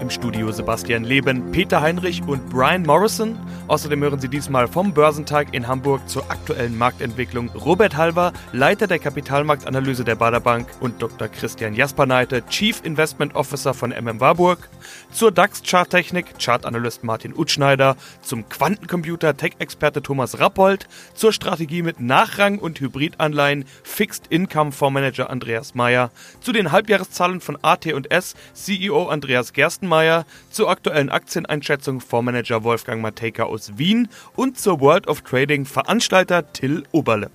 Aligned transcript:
Im 0.00 0.10
Studio 0.10 0.52
Sebastian 0.52 1.04
Leben, 1.04 1.52
Peter 1.52 1.80
Heinrich 1.80 2.22
und 2.26 2.50
Brian 2.50 2.82
Morrison. 2.82 3.38
Außerdem 3.66 4.02
hören 4.02 4.20
Sie 4.20 4.28
diesmal 4.28 4.68
vom 4.68 4.92
Börsentag 4.92 5.54
in 5.54 5.66
Hamburg 5.66 6.06
zur 6.08 6.30
aktuellen 6.30 6.76
Marktentwicklung 6.76 7.48
Robert 7.50 7.96
Halver, 7.96 8.32
Leiter 8.52 8.86
der 8.86 8.98
Kapitalmarktanalyse 8.98 10.04
der 10.04 10.14
Bader 10.14 10.40
Bank 10.40 10.68
und 10.80 11.00
Dr. 11.00 11.28
Christian 11.28 11.74
Jasperneite, 11.74 12.46
Chief 12.46 12.78
Investment 12.84 13.34
Officer 13.34 13.72
von 13.72 13.90
MM 13.90 14.20
Warburg, 14.20 14.68
zur 15.10 15.32
DAX-Charttechnik 15.32 16.38
Chartanalyst 16.38 17.02
Martin 17.02 17.34
Utschneider, 17.34 17.96
zum 18.20 18.48
Quantencomputer 18.48 19.36
Tech-Experte 19.36 20.02
Thomas 20.02 20.38
Rappold, 20.38 20.86
zur 21.14 21.32
Strategie 21.32 21.82
mit 21.82 22.00
Nachrang- 22.00 22.58
und 22.58 22.78
Hybridanleihen 22.80 23.64
Fixed 23.82 24.26
Income 24.28 24.72
Fondsmanager 24.72 25.30
Andreas 25.30 25.74
Meyer, 25.74 26.10
zu 26.40 26.52
den 26.52 26.70
Halbjahreszahlen 26.70 27.40
von 27.40 27.58
AT&S 27.62 28.34
CEO 28.52 29.08
Andreas 29.08 29.54
Gerstenmeier, 29.86 30.26
zur 30.50 30.68
aktuellen 30.68 31.10
Aktieneinschätzung 31.10 32.00
Fondsmanager 32.00 32.64
Wolfgang 32.64 33.02
Matejka 33.02 33.44
aus 33.44 33.78
Wien 33.78 34.08
und 34.34 34.58
zur 34.58 34.80
World 34.80 35.06
of 35.06 35.22
Trading 35.22 35.64
Veranstalter 35.64 36.52
Till 36.52 36.84
Oberle. 36.92 37.30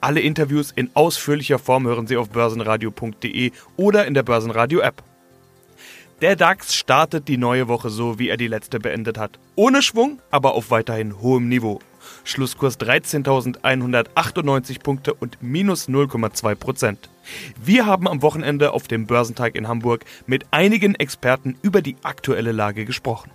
Alle 0.00 0.20
Interviews 0.20 0.70
in 0.70 0.90
ausführlicher 0.94 1.58
Form 1.58 1.86
hören 1.86 2.06
Sie 2.06 2.16
auf 2.16 2.30
börsenradio.de 2.30 3.52
oder 3.76 4.06
in 4.06 4.14
der 4.14 4.22
Börsenradio 4.22 4.80
App. 4.80 5.02
Der 6.20 6.36
DAX 6.36 6.74
startet 6.74 7.26
die 7.26 7.38
neue 7.38 7.66
Woche 7.66 7.90
so, 7.90 8.18
wie 8.18 8.28
er 8.28 8.36
die 8.36 8.46
letzte 8.46 8.78
beendet 8.78 9.18
hat. 9.18 9.40
Ohne 9.56 9.82
Schwung, 9.82 10.20
aber 10.30 10.54
auf 10.54 10.70
weiterhin 10.70 11.20
hohem 11.20 11.48
Niveau. 11.48 11.80
Schlusskurs 12.24 12.78
13.198 12.78 14.82
Punkte 14.82 15.14
und 15.14 15.42
minus 15.42 15.88
0,2 15.88 16.54
Prozent. 16.54 17.10
Wir 17.62 17.86
haben 17.86 18.08
am 18.08 18.22
Wochenende 18.22 18.72
auf 18.72 18.88
dem 18.88 19.06
Börsentag 19.06 19.54
in 19.54 19.68
Hamburg 19.68 20.04
mit 20.26 20.46
einigen 20.50 20.94
Experten 20.94 21.56
über 21.62 21.82
die 21.82 21.96
aktuelle 22.02 22.52
Lage 22.52 22.84
gesprochen. 22.84 23.30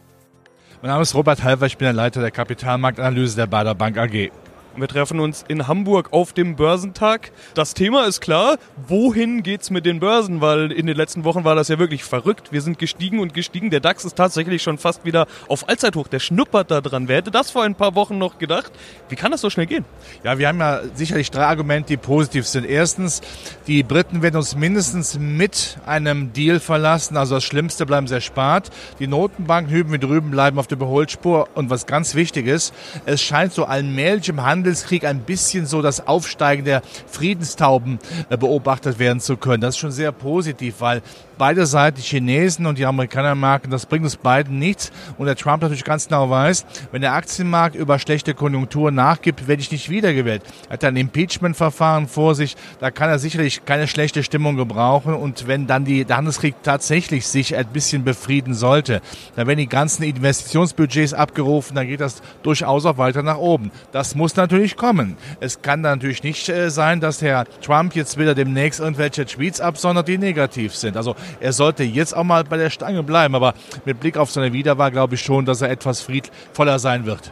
Mein 0.81 0.91
Name 0.91 1.01
ist 1.01 1.15
Robert 1.15 1.43
Halver, 1.43 1.65
ich 1.65 1.77
bin 1.77 1.85
der 1.85 1.93
Leiter 1.93 2.21
der 2.21 2.31
Kapitalmarktanalyse 2.31 3.35
der 3.35 3.47
Bader 3.47 3.73
Bank 3.73 3.97
AG. 3.97 4.29
Wir 4.77 4.87
treffen 4.87 5.19
uns 5.19 5.43
in 5.47 5.67
Hamburg 5.67 6.09
auf 6.13 6.33
dem 6.33 6.55
Börsentag. 6.55 7.31
Das 7.55 7.73
Thema 7.73 8.05
ist 8.05 8.21
klar, 8.21 8.59
wohin 8.87 9.41
geht's 9.41 9.71
mit 9.71 9.87
den 9.87 9.99
Börsen? 9.99 10.39
Weil 10.39 10.71
in 10.71 10.85
den 10.85 10.95
letzten 10.95 11.23
Wochen 11.23 11.43
war 11.43 11.55
das 11.55 11.69
ja 11.69 11.79
wirklich 11.79 12.03
verrückt. 12.03 12.51
Wir 12.51 12.61
sind 12.61 12.77
gestiegen 12.77 13.19
und 13.19 13.33
gestiegen. 13.33 13.71
Der 13.71 13.79
DAX 13.79 14.05
ist 14.05 14.15
tatsächlich 14.15 14.61
schon 14.61 14.77
fast 14.77 15.03
wieder 15.03 15.25
auf 15.47 15.67
Allzeithoch. 15.67 16.07
Der 16.07 16.19
schnuppert 16.19 16.69
da 16.69 16.81
dran. 16.81 17.07
Wer 17.07 17.17
hätte 17.17 17.31
das 17.31 17.49
vor 17.49 17.63
ein 17.63 17.73
paar 17.73 17.95
Wochen 17.95 18.19
noch 18.19 18.37
gedacht? 18.37 18.71
Wie 19.09 19.15
kann 19.15 19.31
das 19.31 19.41
so 19.41 19.49
schnell 19.49 19.65
gehen? 19.65 19.83
Ja, 20.23 20.37
wir 20.37 20.47
haben 20.47 20.59
ja 20.59 20.81
sicherlich 20.93 21.31
drei 21.31 21.45
Argumente, 21.45 21.87
die 21.87 21.97
positiv 21.97 22.45
sind. 22.45 22.63
Erstens, 22.63 23.21
die 23.65 23.81
Briten 23.81 24.21
werden 24.21 24.35
uns 24.35 24.55
mindestens 24.55 25.17
mit 25.17 25.79
einem 25.87 26.33
Deal 26.33 26.59
verlassen. 26.59 27.17
Also 27.17 27.33
das 27.33 27.43
Schlimmste 27.43 27.87
bleiben 27.87 28.05
sie 28.05 28.13
erspart. 28.13 28.69
Die 28.99 29.07
Notenbanken 29.07 29.73
hüben 29.73 29.91
wie 29.91 29.97
drüben 29.97 30.29
bleiben 30.29 30.59
auf 30.59 30.67
der 30.67 30.77
Überholspur. 30.77 31.49
Und 31.55 31.71
was 31.71 31.87
ganz 31.87 32.13
wichtig 32.13 32.45
ist, 32.45 32.75
es 33.07 33.23
scheint 33.23 33.53
so 33.53 33.65
allmählich 33.65 34.29
im 34.29 34.43
Handel 34.43 34.66
Handelskrieg 34.67 35.05
ein 35.05 35.21
bisschen 35.21 35.65
so 35.65 35.81
das 35.81 36.07
Aufsteigen 36.07 36.65
der 36.65 36.81
Friedenstauben 37.07 37.99
äh, 38.29 38.35
beobachtet 38.35 38.99
werden 38.99 39.21
zu 39.21 39.37
können. 39.37 39.61
Das 39.61 39.75
ist 39.75 39.79
schon 39.79 39.91
sehr 39.91 40.11
positiv, 40.11 40.75
weil 40.79 41.01
beide 41.37 41.65
Seiten, 41.65 41.97
die 41.97 42.03
Chinesen 42.03 42.65
und 42.65 42.77
die 42.77 42.85
Amerikaner 42.85 43.35
merken, 43.35 43.69
das 43.69 43.85
bringt 43.85 44.03
uns 44.03 44.17
beiden 44.17 44.59
nichts. 44.59 44.91
Und 45.17 45.25
der 45.25 45.35
Trump 45.35 45.61
natürlich 45.61 45.83
ganz 45.83 46.07
genau 46.07 46.29
weiß, 46.29 46.65
wenn 46.91 47.01
der 47.01 47.13
Aktienmarkt 47.13 47.75
über 47.75 47.99
schlechte 47.99 48.33
Konjunktur 48.33 48.91
nachgibt, 48.91 49.47
werde 49.47 49.61
ich 49.61 49.71
nicht 49.71 49.89
wiedergewählt. 49.89 50.43
Er 50.69 50.73
hat 50.73 50.83
ein 50.83 50.97
Impeachment-Verfahren 50.97 52.07
vor 52.07 52.35
sich, 52.35 52.55
da 52.79 52.91
kann 52.91 53.09
er 53.09 53.19
sicherlich 53.19 53.65
keine 53.65 53.87
schlechte 53.87 54.23
Stimmung 54.23 54.55
gebrauchen. 54.55 55.13
Und 55.13 55.47
wenn 55.47 55.67
dann 55.67 55.85
die, 55.85 56.05
der 56.05 56.17
Handelskrieg 56.17 56.55
tatsächlich 56.63 57.27
sich 57.27 57.55
ein 57.55 57.67
bisschen 57.67 58.03
befrieden 58.03 58.53
sollte, 58.53 59.01
dann 59.35 59.47
werden 59.47 59.59
die 59.59 59.67
ganzen 59.67 60.03
Investitionsbudgets 60.03 61.13
abgerufen, 61.13 61.75
dann 61.75 61.87
geht 61.87 62.01
das 62.01 62.21
durchaus 62.43 62.85
auch 62.85 62.97
weiter 62.97 63.23
nach 63.23 63.37
oben. 63.37 63.71
Das 63.91 64.15
muss 64.15 64.35
natürlich 64.35 64.75
kommen. 64.75 65.17
Es 65.39 65.61
kann 65.61 65.81
natürlich 65.81 66.23
nicht 66.23 66.49
äh, 66.49 66.69
sein, 66.69 66.99
dass 66.99 67.21
Herr 67.21 67.45
Trump 67.61 67.95
jetzt 67.95 68.17
wieder 68.17 68.35
demnächst 68.35 68.79
irgendwelche 68.79 69.25
Tweets 69.25 69.61
absondert, 69.61 70.07
die 70.07 70.17
negativ 70.17 70.75
sind. 70.75 70.97
Also 70.97 71.15
er 71.39 71.53
sollte 71.53 71.83
jetzt 71.83 72.15
auch 72.15 72.23
mal 72.23 72.43
bei 72.43 72.57
der 72.57 72.69
Stange 72.69 73.03
bleiben. 73.03 73.35
Aber 73.35 73.53
mit 73.85 73.99
Blick 73.99 74.17
auf 74.17 74.31
seine 74.31 74.53
Wiederwahl 74.53 74.91
glaube 74.91 75.15
ich 75.15 75.21
schon, 75.21 75.45
dass 75.45 75.61
er 75.61 75.69
etwas 75.69 76.01
friedvoller 76.01 76.79
sein 76.79 77.05
wird. 77.05 77.31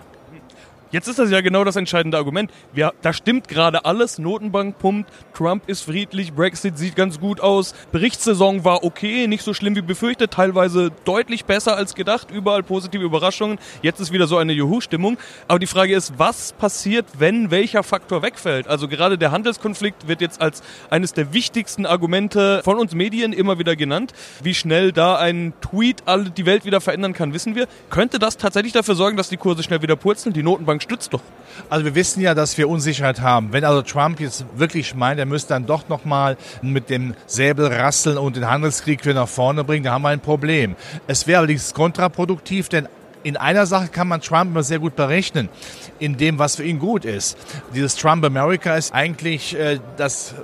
Jetzt 0.92 1.08
ist 1.08 1.20
das 1.20 1.32
ja 1.32 1.42
genau 1.42 1.64
das 1.64 1.76
entscheidende 1.76 2.18
Argument. 2.18 2.52
Wir, 2.72 2.94
da 3.02 3.12
stimmt 3.12 3.48
gerade 3.48 3.86
alles. 3.86 4.20
Notenbank 4.20 4.78
pumpt, 4.78 5.12
Trump 5.34 5.68
ist 5.68 5.82
friedlich, 5.82 6.34
Brexit 6.34 6.78
sieht 6.78 6.96
ganz 6.96 7.20
gut 7.20 7.42
aus. 7.42 7.74
Berichtssaison 7.92 8.64
war 8.64 8.84
okay, 8.84 9.28
nicht 9.28 9.44
so 9.44 9.54
schlimm 9.54 9.76
wie 9.76 9.82
befürchtet, 9.82 10.32
teilweise 10.32 10.92
deutlich 11.04 11.46
besser 11.46 11.76
als 11.76 11.96
gedacht, 11.96 12.30
überall 12.32 12.64
positive 12.64 13.04
Überraschungen. 13.04 13.58
Jetzt 13.82 14.00
ist 14.00 14.12
wieder 14.12 14.28
so 14.28 14.38
eine 14.38 14.54
Juhu-Stimmung. 14.54 15.18
Aber 15.48 15.60
die 15.60 15.68
Frage 15.68 15.96
ist, 15.96 16.14
was 16.18 16.54
passiert, 16.54 17.06
wenn 17.18 17.52
welcher 17.52 17.84
Faktor 17.84 18.22
wegfällt? 18.22 18.68
Also 18.68 18.88
gerade 18.88 19.18
der 19.18 19.32
Handelskonflikt 19.32 20.08
wird 20.08 20.22
jetzt 20.22 20.42
als 20.42 20.62
eines 20.90 21.14
der 21.14 21.34
wichtigsten 21.34 21.86
Argumente 21.86 22.62
von 22.64 22.78
uns 22.78 22.94
Medien 22.94 23.34
immer 23.34 23.60
wieder 23.60 23.76
genannt. 23.76 24.14
Wie 24.44 24.54
schnell 24.54 24.92
da 24.92 25.18
ein 25.18 25.54
Tweet 25.62 26.04
die 26.38 26.46
Welt 26.46 26.64
wieder 26.64 26.80
verändern 26.80 27.14
kann, 27.14 27.34
wissen 27.34 27.56
wir. 27.56 27.68
Könnte 27.90 28.20
das 28.20 28.38
tatsächlich 28.38 28.74
dafür 28.74 28.96
sorgen, 28.96 29.18
dass 29.18 29.30
die 29.30 29.38
Kurse 29.38 29.64
schnell 29.64 29.82
wieder 29.82 29.96
purzeln? 29.96 30.34
Die 30.34 30.44
Notenbank 30.44 30.75
stützt 30.82 31.14
doch. 31.14 31.22
Also 31.70 31.86
wir 31.86 31.96
wissen 31.96 32.22
ja, 32.22 32.34
dass 32.34 32.58
wir 32.58 32.68
Unsicherheit 32.70 33.22
haben. 33.22 33.54
Wenn 33.54 33.64
also 33.64 33.82
Trump 33.82 34.20
jetzt 34.20 34.46
wirklich 34.56 34.94
meint, 34.96 35.20
er 35.20 35.26
müsste 35.26 35.54
dann 35.54 35.66
doch 35.66 35.88
nochmal 35.88 36.38
mit 36.62 36.90
dem 36.90 37.16
Säbel 37.28 37.68
rasseln 37.68 38.18
und 38.18 38.36
den 38.36 38.50
Handelskrieg 38.50 39.04
wieder 39.06 39.16
nach 39.22 39.30
vorne 39.30 39.64
bringen, 39.64 39.84
dann 39.84 39.94
haben 39.94 40.02
wir 40.02 40.10
ein 40.10 40.20
Problem. 40.20 40.76
Es 41.08 41.28
wäre 41.28 41.40
allerdings 41.40 41.74
kontraproduktiv, 41.74 42.70
denn 42.70 42.88
in 43.24 43.38
einer 43.38 43.66
Sache 43.66 43.88
kann 43.88 44.08
man 44.08 44.22
Trump 44.22 44.52
immer 44.52 44.64
sehr 44.64 44.80
gut 44.80 44.96
berechnen, 44.96 45.50
in 45.98 46.18
dem, 46.18 46.38
was 46.38 46.58
für 46.58 46.64
ihn 46.64 46.78
gut 46.78 47.06
ist. 47.06 47.38
Dieses 47.74 47.96
Trump 47.96 48.24
America 48.24 48.76
ist 48.76 48.94
eigentlich 48.94 49.58
äh, 49.58 49.80
das 49.98 50.36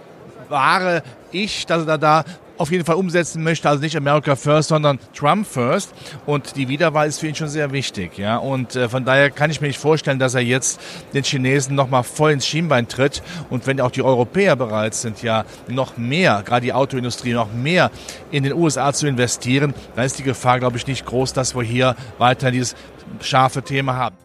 wahre 0.50 1.04
Ich, 1.32 1.66
dass 1.66 1.86
er 1.86 1.98
da 1.98 2.24
auf 2.62 2.72
jeden 2.72 2.86
Fall 2.86 2.96
umsetzen 2.96 3.44
möchte. 3.44 3.68
Also 3.68 3.82
nicht 3.82 3.98
America 3.98 4.36
First, 4.36 4.70
sondern 4.70 5.00
Trump 5.16 5.48
First. 5.48 5.94
Und 6.26 6.56
die 6.56 6.68
Wiederwahl 6.68 7.08
ist 7.08 7.20
für 7.20 7.28
ihn 7.28 7.36
schon 7.36 7.48
sehr 7.48 7.72
wichtig. 7.72 8.18
Ja? 8.18 8.38
Und 8.38 8.76
äh, 8.76 8.88
von 8.88 9.04
daher 9.04 9.32
kann 9.32 9.50
ich 9.50 9.62
mir 9.62 9.68
nicht 9.68 9.80
vorstellen, 9.80 10.20
dass 10.20 10.36
er 10.36 10.42
jetzt 10.42 10.80
den 11.14 11.24
Chinesen 11.24 11.76
nochmal 11.76 12.04
voll 12.04 12.32
ins 12.32 12.46
Schienbein 12.46 12.88
tritt. 12.88 13.24
Und 13.50 13.66
wenn 13.66 13.82
auch 13.82 13.92
die 13.92 14.04
Europäer 14.04 14.56
bereit 14.56 14.94
sind, 14.94 15.24
ja 15.24 15.44
noch 15.68 15.98
mehr, 15.98 16.44
gerade 16.46 16.62
die 16.62 16.74
Autoindustrie, 16.74 17.34
noch 17.34 17.52
mehr 17.52 17.90
in 18.30 18.44
den 18.44 18.54
USA 18.54 18.94
zu 18.94 19.08
investieren, 19.08 19.74
dann 19.96 20.06
ist 20.06 20.20
die 20.20 20.24
Gefahr, 20.24 20.60
glaube 20.60 20.78
ich, 20.78 20.86
nicht 20.86 21.06
groß, 21.06 21.34
dass 21.34 21.56
wir 21.56 21.64
hier 21.64 21.96
weiter 22.20 22.52
dieses 22.52 22.76
scharfe 23.22 23.64
Thema 23.64 23.96
haben. 23.96 24.16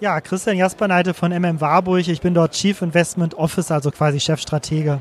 Ja, 0.00 0.20
Christian 0.20 0.56
Jasperneite 0.56 1.14
von 1.14 1.32
MM 1.32 1.60
Warburg. 1.60 2.08
Ich 2.08 2.20
bin 2.20 2.34
dort 2.34 2.52
Chief 2.52 2.80
Investment 2.82 3.34
Officer, 3.34 3.74
also 3.74 3.90
quasi 3.90 4.20
Chefstratege. 4.20 5.00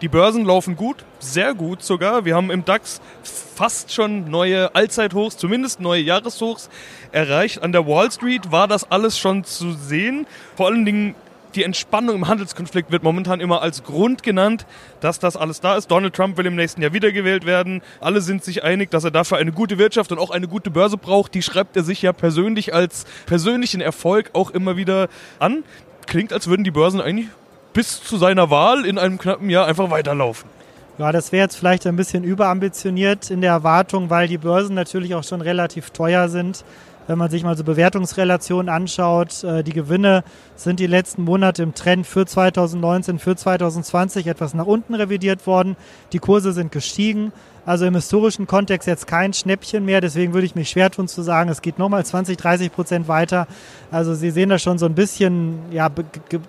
Die 0.00 0.08
Börsen 0.08 0.44
laufen 0.44 0.76
gut, 0.76 1.04
sehr 1.18 1.54
gut 1.54 1.82
sogar. 1.82 2.24
Wir 2.24 2.36
haben 2.36 2.52
im 2.52 2.64
DAX 2.64 3.00
fast 3.24 3.92
schon 3.92 4.30
neue 4.30 4.72
Allzeithochs, 4.76 5.36
zumindest 5.36 5.80
neue 5.80 6.02
Jahreshochs 6.02 6.70
erreicht. 7.10 7.62
An 7.62 7.72
der 7.72 7.84
Wall 7.84 8.08
Street 8.12 8.52
war 8.52 8.68
das 8.68 8.88
alles 8.92 9.18
schon 9.18 9.42
zu 9.42 9.72
sehen. 9.72 10.28
Vor 10.56 10.66
allen 10.66 10.84
Dingen 10.84 11.16
die 11.56 11.64
Entspannung 11.64 12.14
im 12.14 12.28
Handelskonflikt 12.28 12.92
wird 12.92 13.02
momentan 13.02 13.40
immer 13.40 13.60
als 13.60 13.82
Grund 13.82 14.22
genannt, 14.22 14.66
dass 15.00 15.18
das 15.18 15.36
alles 15.36 15.60
da 15.60 15.76
ist. 15.76 15.90
Donald 15.90 16.14
Trump 16.14 16.36
will 16.36 16.46
im 16.46 16.54
nächsten 16.54 16.80
Jahr 16.80 16.92
wiedergewählt 16.92 17.44
werden. 17.44 17.82
Alle 18.00 18.20
sind 18.20 18.44
sich 18.44 18.62
einig, 18.62 18.92
dass 18.92 19.02
er 19.02 19.10
dafür 19.10 19.38
eine 19.38 19.50
gute 19.50 19.78
Wirtschaft 19.78 20.12
und 20.12 20.18
auch 20.18 20.30
eine 20.30 20.46
gute 20.46 20.70
Börse 20.70 20.96
braucht. 20.96 21.34
Die 21.34 21.42
schreibt 21.42 21.76
er 21.76 21.82
sich 21.82 22.02
ja 22.02 22.12
persönlich 22.12 22.72
als 22.72 23.04
persönlichen 23.26 23.80
Erfolg 23.80 24.30
auch 24.34 24.52
immer 24.52 24.76
wieder 24.76 25.08
an. 25.40 25.64
Klingt, 26.06 26.32
als 26.32 26.46
würden 26.46 26.62
die 26.62 26.70
Börsen 26.70 27.00
eigentlich 27.00 27.28
bis 27.78 28.02
zu 28.02 28.16
seiner 28.16 28.50
Wahl 28.50 28.84
in 28.84 28.98
einem 28.98 29.18
knappen 29.18 29.50
Jahr 29.50 29.68
einfach 29.68 29.88
weiterlaufen. 29.88 30.50
Ja, 30.98 31.12
das 31.12 31.30
wäre 31.30 31.44
jetzt 31.44 31.54
vielleicht 31.54 31.86
ein 31.86 31.94
bisschen 31.94 32.24
überambitioniert 32.24 33.30
in 33.30 33.40
der 33.40 33.52
Erwartung, 33.52 34.10
weil 34.10 34.26
die 34.26 34.36
Börsen 34.36 34.74
natürlich 34.74 35.14
auch 35.14 35.22
schon 35.22 35.40
relativ 35.42 35.90
teuer 35.90 36.28
sind. 36.28 36.64
Wenn 37.08 37.16
man 37.16 37.30
sich 37.30 37.42
mal 37.42 37.56
so 37.56 37.64
Bewertungsrelationen 37.64 38.68
anschaut, 38.68 39.42
äh, 39.42 39.64
die 39.64 39.72
Gewinne 39.72 40.24
sind 40.56 40.78
die 40.78 40.86
letzten 40.86 41.24
Monate 41.24 41.62
im 41.62 41.74
Trend 41.74 42.06
für 42.06 42.26
2019, 42.26 43.18
für 43.18 43.34
2020 43.34 44.26
etwas 44.26 44.52
nach 44.52 44.66
unten 44.66 44.94
revidiert 44.94 45.46
worden. 45.46 45.76
Die 46.12 46.18
Kurse 46.18 46.52
sind 46.52 46.70
gestiegen. 46.70 47.32
Also 47.64 47.86
im 47.86 47.94
historischen 47.94 48.46
Kontext 48.46 48.86
jetzt 48.86 49.06
kein 49.06 49.32
Schnäppchen 49.32 49.86
mehr. 49.86 50.02
Deswegen 50.02 50.34
würde 50.34 50.44
ich 50.44 50.54
mich 50.54 50.68
schwer 50.68 50.90
tun 50.90 51.08
zu 51.08 51.22
sagen, 51.22 51.48
es 51.48 51.62
geht 51.62 51.78
nochmal 51.78 52.04
20, 52.04 52.36
30 52.36 52.70
Prozent 52.70 53.08
weiter. 53.08 53.46
Also 53.90 54.14
Sie 54.14 54.30
sehen 54.30 54.50
da 54.50 54.58
schon 54.58 54.76
so 54.76 54.84
ein 54.84 54.94
bisschen 54.94 55.60
ja, 55.70 55.90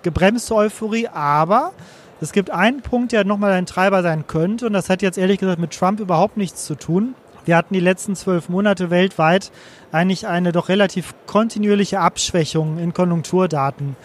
gebremste 0.02 0.54
Euphorie. 0.54 1.08
Aber 1.08 1.72
es 2.20 2.32
gibt 2.32 2.50
einen 2.50 2.82
Punkt, 2.82 3.12
der 3.12 3.24
nochmal 3.24 3.52
ein 3.52 3.64
Treiber 3.64 4.02
sein 4.02 4.26
könnte. 4.26 4.66
Und 4.66 4.74
das 4.74 4.90
hat 4.90 5.00
jetzt 5.00 5.16
ehrlich 5.16 5.38
gesagt 5.38 5.58
mit 5.58 5.70
Trump 5.70 6.00
überhaupt 6.00 6.36
nichts 6.36 6.66
zu 6.66 6.74
tun. 6.74 7.14
Wir 7.44 7.56
hatten 7.56 7.74
die 7.74 7.80
letzten 7.80 8.16
zwölf 8.16 8.48
Monate 8.48 8.90
weltweit 8.90 9.50
eigentlich 9.92 10.26
eine 10.26 10.52
doch 10.52 10.68
relativ 10.68 11.14
kontinuierliche 11.26 12.00
Abschwächung 12.00 12.78
in 12.78 12.92
Konjunkturdaten. 12.92 13.96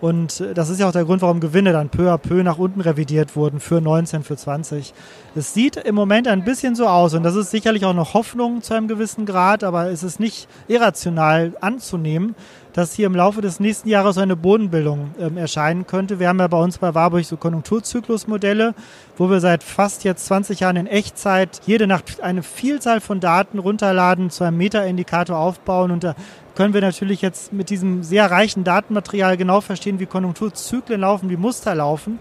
Und 0.00 0.40
äh, 0.40 0.54
das 0.54 0.70
ist 0.70 0.80
ja 0.80 0.88
auch 0.88 0.92
der 0.92 1.04
Grund, 1.04 1.22
warum 1.22 1.40
Gewinne 1.40 1.72
dann 1.72 1.88
peu 1.88 2.12
à 2.12 2.18
peu 2.18 2.42
nach 2.42 2.58
unten 2.58 2.80
revidiert 2.80 3.36
wurden 3.36 3.60
für 3.60 3.80
19, 3.80 4.22
für 4.22 4.36
20. 4.36 4.94
Es 5.34 5.54
sieht 5.54 5.76
im 5.76 5.94
Moment 5.94 6.26
ein 6.26 6.44
bisschen 6.44 6.74
so 6.74 6.86
aus 6.86 7.14
und 7.14 7.22
das 7.22 7.36
ist 7.36 7.50
sicherlich 7.50 7.84
auch 7.84 7.94
noch 7.94 8.14
Hoffnung 8.14 8.62
zu 8.62 8.74
einem 8.74 8.88
gewissen 8.88 9.26
Grad, 9.26 9.62
aber 9.62 9.90
es 9.90 10.02
ist 10.02 10.18
nicht 10.18 10.48
irrational 10.68 11.52
anzunehmen, 11.60 12.34
dass 12.72 12.94
hier 12.94 13.06
im 13.06 13.14
Laufe 13.14 13.40
des 13.40 13.60
nächsten 13.60 13.88
Jahres 13.88 14.18
eine 14.18 14.36
Bodenbildung 14.36 15.10
ähm, 15.18 15.36
erscheinen 15.36 15.86
könnte. 15.86 16.18
Wir 16.18 16.28
haben 16.28 16.38
ja 16.38 16.48
bei 16.48 16.60
uns 16.60 16.78
bei 16.78 16.94
Warburg 16.94 17.24
so 17.24 17.36
Konjunkturzyklusmodelle, 17.36 18.74
wo 19.16 19.30
wir 19.30 19.40
seit 19.40 19.62
fast 19.62 20.04
jetzt 20.04 20.26
20 20.26 20.60
Jahren 20.60 20.76
in 20.76 20.86
Echtzeit 20.86 21.60
jede 21.66 21.86
Nacht 21.86 22.20
eine 22.20 22.42
Vielzahl 22.42 23.00
von 23.00 23.20
Daten 23.20 23.58
runterladen, 23.58 24.30
zu 24.30 24.44
einem 24.44 24.56
Meta-Indikator 24.56 25.36
aufbauen 25.36 25.90
und 25.90 26.04
da 26.04 26.14
können 26.54 26.74
wir 26.74 26.80
natürlich 26.80 27.22
jetzt 27.22 27.52
mit 27.52 27.70
diesem 27.70 28.02
sehr 28.02 28.30
reichen 28.30 28.64
Datenmaterial 28.64 29.36
genau 29.36 29.60
verstehen, 29.60 30.00
wie 30.00 30.06
Konjunkturzyklen 30.06 31.00
laufen, 31.00 31.30
wie 31.30 31.36
Muster 31.36 31.74
laufen. 31.74 32.18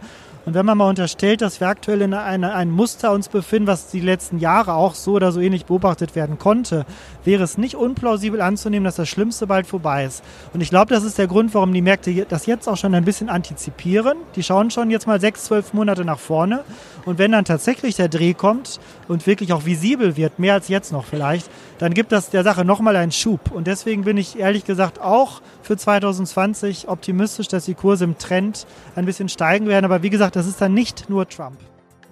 Und 0.49 0.55
wenn 0.55 0.65
man 0.65 0.79
mal 0.79 0.89
unterstellt, 0.89 1.43
dass 1.43 1.59
wir 1.59 1.67
aktuell 1.67 2.01
in 2.01 2.11
einer, 2.11 2.55
einem 2.55 2.71
Muster 2.71 3.11
uns 3.11 3.29
befinden, 3.29 3.67
was 3.67 3.91
die 3.91 3.99
letzten 3.99 4.39
Jahre 4.39 4.73
auch 4.73 4.95
so 4.95 5.11
oder 5.11 5.31
so 5.31 5.39
ähnlich 5.39 5.65
beobachtet 5.65 6.15
werden 6.15 6.39
konnte, 6.39 6.87
wäre 7.23 7.43
es 7.43 7.59
nicht 7.59 7.75
unplausibel 7.75 8.41
anzunehmen, 8.41 8.85
dass 8.85 8.95
das 8.95 9.07
Schlimmste 9.07 9.45
bald 9.45 9.67
vorbei 9.67 10.05
ist. 10.05 10.23
Und 10.51 10.61
ich 10.61 10.71
glaube, 10.71 10.91
das 10.91 11.03
ist 11.03 11.19
der 11.19 11.27
Grund, 11.27 11.53
warum 11.53 11.71
die 11.71 11.83
Märkte 11.83 12.25
das 12.27 12.47
jetzt 12.47 12.67
auch 12.67 12.77
schon 12.77 12.95
ein 12.95 13.05
bisschen 13.05 13.29
antizipieren. 13.29 14.17
Die 14.35 14.41
schauen 14.41 14.71
schon 14.71 14.89
jetzt 14.89 15.05
mal 15.05 15.21
sechs, 15.21 15.43
zwölf 15.43 15.71
Monate 15.75 16.03
nach 16.03 16.17
vorne. 16.17 16.63
Und 17.05 17.19
wenn 17.19 17.31
dann 17.31 17.45
tatsächlich 17.45 17.95
der 17.95 18.09
Dreh 18.09 18.33
kommt 18.33 18.79
und 19.07 19.27
wirklich 19.27 19.53
auch 19.53 19.65
visibel 19.65 20.17
wird, 20.17 20.39
mehr 20.39 20.55
als 20.55 20.67
jetzt 20.67 20.91
noch 20.91 21.05
vielleicht, 21.05 21.47
dann 21.77 21.93
gibt 21.93 22.11
das 22.11 22.29
der 22.29 22.43
Sache 22.43 22.65
nochmal 22.65 22.95
einen 22.95 23.11
Schub. 23.11 23.51
Und 23.51 23.67
deswegen 23.67 24.03
bin 24.03 24.17
ich 24.17 24.37
ehrlich 24.37 24.65
gesagt 24.65 24.99
auch 24.99 25.41
für 25.61 25.77
2020 25.77 26.87
optimistisch, 26.87 27.47
dass 27.47 27.65
die 27.65 27.73
Kurse 27.73 28.03
im 28.03 28.17
Trend 28.17 28.65
ein 28.95 29.05
bisschen 29.05 29.29
steigen 29.29 29.67
werden. 29.67 29.85
Aber 29.85 30.03
wie 30.03 30.09
gesagt, 30.09 30.35
das 30.39 30.47
ist 30.47 30.61
dann 30.61 30.73
nicht 30.73 31.09
nur 31.09 31.27
Trump. 31.27 31.57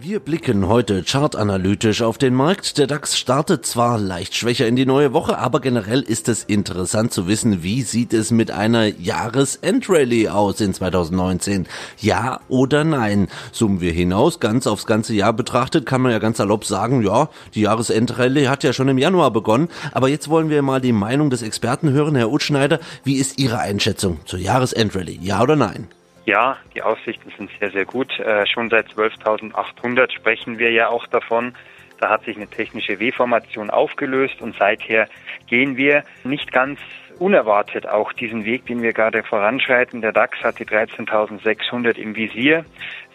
Wir 0.01 0.19
blicken 0.19 0.67
heute 0.67 1.01
chartanalytisch 1.01 2.01
auf 2.01 2.17
den 2.17 2.33
Markt. 2.33 2.77
Der 2.77 2.85
DAX 2.85 3.17
startet 3.17 3.65
zwar 3.65 3.97
leicht 3.97 4.35
schwächer 4.35 4.67
in 4.67 4.75
die 4.75 4.85
neue 4.85 5.13
Woche, 5.13 5.37
aber 5.37 5.61
generell 5.61 6.01
ist 6.01 6.27
es 6.27 6.43
interessant 6.43 7.13
zu 7.13 7.25
wissen, 7.29 7.63
wie 7.63 7.83
sieht 7.83 8.11
es 8.11 8.29
mit 8.29 8.51
einer 8.51 8.87
Jahresendrallye 8.87 10.27
aus 10.27 10.59
in 10.59 10.73
2019? 10.73 11.67
Ja 11.99 12.41
oder 12.49 12.83
nein? 12.83 13.29
Zoomen 13.53 13.79
wir 13.79 13.93
hinaus, 13.93 14.41
ganz 14.41 14.67
aufs 14.67 14.87
ganze 14.87 15.13
Jahr 15.13 15.31
betrachtet, 15.31 15.85
kann 15.85 16.01
man 16.01 16.11
ja 16.11 16.19
ganz 16.19 16.35
salopp 16.35 16.65
sagen, 16.65 17.01
ja, 17.03 17.29
die 17.55 17.61
Jahresendrallye 17.61 18.49
hat 18.49 18.65
ja 18.65 18.73
schon 18.73 18.89
im 18.89 18.97
Januar 18.97 19.31
begonnen. 19.31 19.69
Aber 19.93 20.09
jetzt 20.09 20.27
wollen 20.27 20.49
wir 20.49 20.61
mal 20.63 20.81
die 20.81 20.91
Meinung 20.91 21.29
des 21.29 21.43
Experten 21.43 21.91
hören. 21.91 22.17
Herr 22.17 22.29
Utschneider, 22.29 22.81
wie 23.05 23.15
ist 23.15 23.39
Ihre 23.39 23.59
Einschätzung 23.59 24.19
zur 24.25 24.39
Jahresendrallye? 24.39 25.17
Ja 25.21 25.41
oder 25.41 25.55
nein? 25.55 25.87
Ja, 26.27 26.57
die 26.75 26.81
Aussichten 26.81 27.31
sind 27.37 27.49
sehr, 27.57 27.71
sehr 27.71 27.85
gut. 27.85 28.19
Äh, 28.19 28.45
schon 28.47 28.69
seit 28.69 28.87
12.800 28.89 30.11
sprechen 30.11 30.59
wir 30.59 30.71
ja 30.71 30.89
auch 30.89 31.07
davon. 31.07 31.55
Da 32.01 32.09
hat 32.09 32.25
sich 32.25 32.35
eine 32.35 32.49
technische 32.49 32.99
W-Formation 32.99 33.69
aufgelöst 33.69 34.41
und 34.41 34.53
seither 34.59 35.07
gehen 35.47 35.77
wir 35.77 36.03
nicht 36.25 36.51
ganz 36.51 36.81
unerwartet 37.17 37.87
auch 37.87 38.11
diesen 38.11 38.43
Weg, 38.43 38.65
den 38.65 38.81
wir 38.81 38.91
gerade 38.91 39.23
voranschreiten. 39.23 40.01
Der 40.01 40.11
DAX 40.11 40.37
hat 40.43 40.59
die 40.59 40.65
13.600 40.65 41.97
im 41.97 42.17
Visier. 42.17 42.65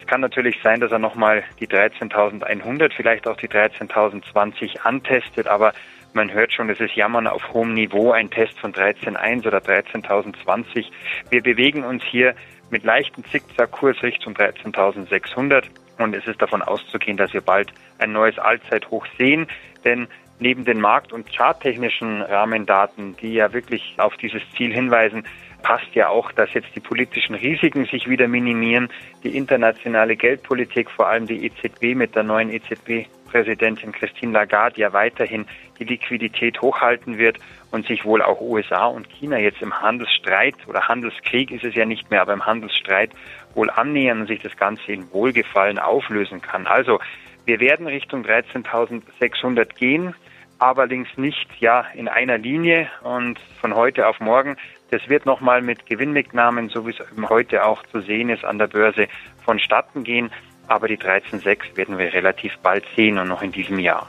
Es 0.01 0.07
kann 0.07 0.23
natürlich 0.23 0.57
sein, 0.63 0.81
dass 0.81 0.91
er 0.91 0.99
nochmal 0.99 1.45
die 1.61 1.69
13.100, 1.69 2.95
vielleicht 2.97 3.29
auch 3.29 3.37
die 3.37 3.49
13.020 3.49 4.81
antestet, 4.81 5.49
aber 5.49 5.75
man 6.15 6.33
hört 6.33 6.53
schon, 6.53 6.71
es 6.71 6.81
ist 6.81 6.95
Jammern 6.95 7.27
auf 7.27 7.53
hohem 7.53 7.75
Niveau, 7.75 8.13
ein 8.13 8.31
Test 8.31 8.59
von 8.59 8.73
13.1 8.73 9.47
oder 9.47 9.59
13.020. 9.59 10.87
Wir 11.31 11.43
bewegen 11.43 11.85
uns 11.85 12.03
hier 12.05 12.35
mit 12.73 12.83
leichten 12.83 13.23
Zickzackkurs 13.27 14.03
Richtung 14.03 14.35
13.600 14.35 15.65
und 15.99 16.15
es 16.17 16.27
ist 16.27 16.43
davon 16.43 16.63
auszugehen, 16.63 17.17
dass 17.17 17.33
wir 17.33 17.43
bald 17.43 17.73
ein 17.99 18.13
neues 18.13 18.39
Allzeithoch 18.39 19.07
sehen, 19.19 19.47
denn 19.85 20.09
neben 20.41 20.65
den 20.65 20.81
markt- 20.81 21.13
und 21.13 21.31
charttechnischen 21.31 22.23
Rahmendaten, 22.23 23.17
die 23.19 23.35
ja 23.35 23.53
wirklich 23.53 23.95
auf 23.99 24.17
dieses 24.17 24.43
Ziel 24.57 24.73
hinweisen, 24.73 25.25
passt 25.63 25.95
ja 25.95 26.09
auch, 26.09 26.33
dass 26.33 26.53
jetzt 26.55 26.75
die 26.75 26.81
politischen 26.81 27.37
Risiken 27.37 27.85
sich 27.85 28.09
wieder 28.09 28.27
minimieren, 28.27 28.89
die 29.23 29.37
internationale 29.37 30.17
Geldpolitik, 30.17 30.91
vor 30.91 31.07
allem 31.09 31.27
die 31.27 31.47
EZB 31.47 31.95
mit 31.95 32.17
der 32.17 32.25
neuen 32.25 32.51
EZB 32.51 33.07
Präsidentin 33.33 33.93
Christine 33.93 34.33
Lagarde 34.33 34.79
ja 34.79 34.93
weiterhin 34.93 35.47
die 35.79 35.85
Liquidität 35.85 36.61
hochhalten 36.61 37.17
wird 37.17 37.39
und 37.71 37.87
sich 37.87 38.05
wohl 38.05 38.21
auch 38.21 38.41
USA 38.43 38.87
und 38.87 39.09
China 39.09 39.39
jetzt 39.39 39.63
im 39.63 39.81
Handelsstreit 39.81 40.55
oder 40.69 40.87
Handelskrieg 40.87 41.51
ist 41.51 41.65
es 41.65 41.75
ja 41.75 41.87
nicht 41.87 42.11
mehr, 42.11 42.21
aber 42.21 42.35
im 42.35 42.45
Handelsstreit 42.45 43.11
wohl 43.55 43.71
annähern 43.71 44.21
und 44.21 44.27
sich 44.27 44.43
das 44.43 44.55
Ganze 44.57 44.93
in 44.93 45.11
Wohlgefallen 45.13 45.79
auflösen 45.79 46.43
kann. 46.43 46.67
Also 46.67 47.01
wir 47.47 47.59
werden 47.59 47.87
Richtung 47.87 48.23
13.600 48.23 49.75
gehen, 49.77 50.15
allerdings 50.59 51.09
nicht 51.17 51.49
ja 51.59 51.87
in 51.95 52.09
einer 52.09 52.37
Linie 52.37 52.89
und 53.03 53.39
von 53.61 53.75
heute 53.75 54.09
auf 54.09 54.21
morgen. 54.21 54.57
Das 54.91 55.09
wird 55.09 55.25
nochmal 55.25 55.63
mit 55.63 55.87
Gewinnmitnahmen, 55.87 56.69
so 56.69 56.87
wie 56.87 56.91
es 56.91 57.31
heute 57.31 57.65
auch 57.65 57.83
zu 57.85 58.01
sehen 58.03 58.29
ist 58.29 58.45
an 58.45 58.59
der 58.59 58.67
Börse, 58.67 59.09
vonstatten 59.47 60.05
gehen 60.05 60.31
aber 60.69 60.89
die 60.89 60.99
13.6 60.99 61.77
werden 61.77 61.99
wir 61.99 62.13
relativ 62.13 62.53
bald 62.63 62.85
sehen 62.97 63.19
und 63.19 63.29
noch 63.29 63.43
in 63.43 63.53
diesem 63.53 63.79
Jahr. 63.79 64.09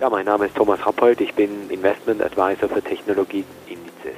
Ja, 0.00 0.10
mein 0.10 0.26
Name 0.26 0.46
ist 0.46 0.56
Thomas 0.56 0.84
Rappold, 0.84 1.20
ich 1.20 1.32
bin 1.34 1.70
Investment 1.70 2.22
Advisor 2.22 2.68
für 2.68 2.82
Technologieindizes. 2.82 4.14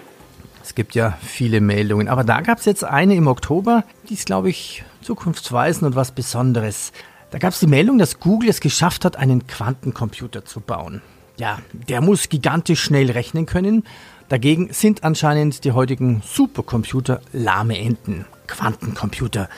Es 0.63 0.75
gibt 0.75 0.95
ja 0.95 1.17
viele 1.23 1.61
Meldungen, 1.61 2.09
aber 2.09 2.25
da 2.25 2.41
gab 2.41 2.59
es 2.59 2.65
jetzt 2.65 2.83
eine 2.83 3.15
im 3.15 3.27
Oktober, 3.27 3.85
die 4.09 4.15
ist, 4.15 4.27
glaube 4.27 4.49
ich, 4.51 4.85
zukunftsweisend 5.03 5.85
und 5.85 5.97
was 5.97 6.13
Besonderes. 6.13 6.93
Da 7.31 7.39
gab 7.39 7.53
es 7.53 7.61
die 7.61 7.67
Meldung, 7.67 7.99
dass 7.99 8.19
Google 8.21 8.49
es 8.49 8.61
geschafft 8.61 9.05
hat, 9.05 9.17
einen 9.17 9.47
Quantencomputer 9.47 10.45
zu 10.45 10.61
bauen. 10.61 11.03
Ja, 11.37 11.59
der 11.73 12.01
muss 12.01 12.29
gigantisch 12.29 12.83
schnell 12.83 13.11
rechnen 13.11 13.47
können. 13.47 13.85
Dagegen 14.29 14.73
sind 14.73 15.05
anscheinend 15.05 15.65
die 15.65 15.73
heutigen 15.73 16.23
Supercomputer 16.25 17.21
lahme 17.33 17.79
Enten. 17.79 18.25
Quantencomputer. 18.47 19.49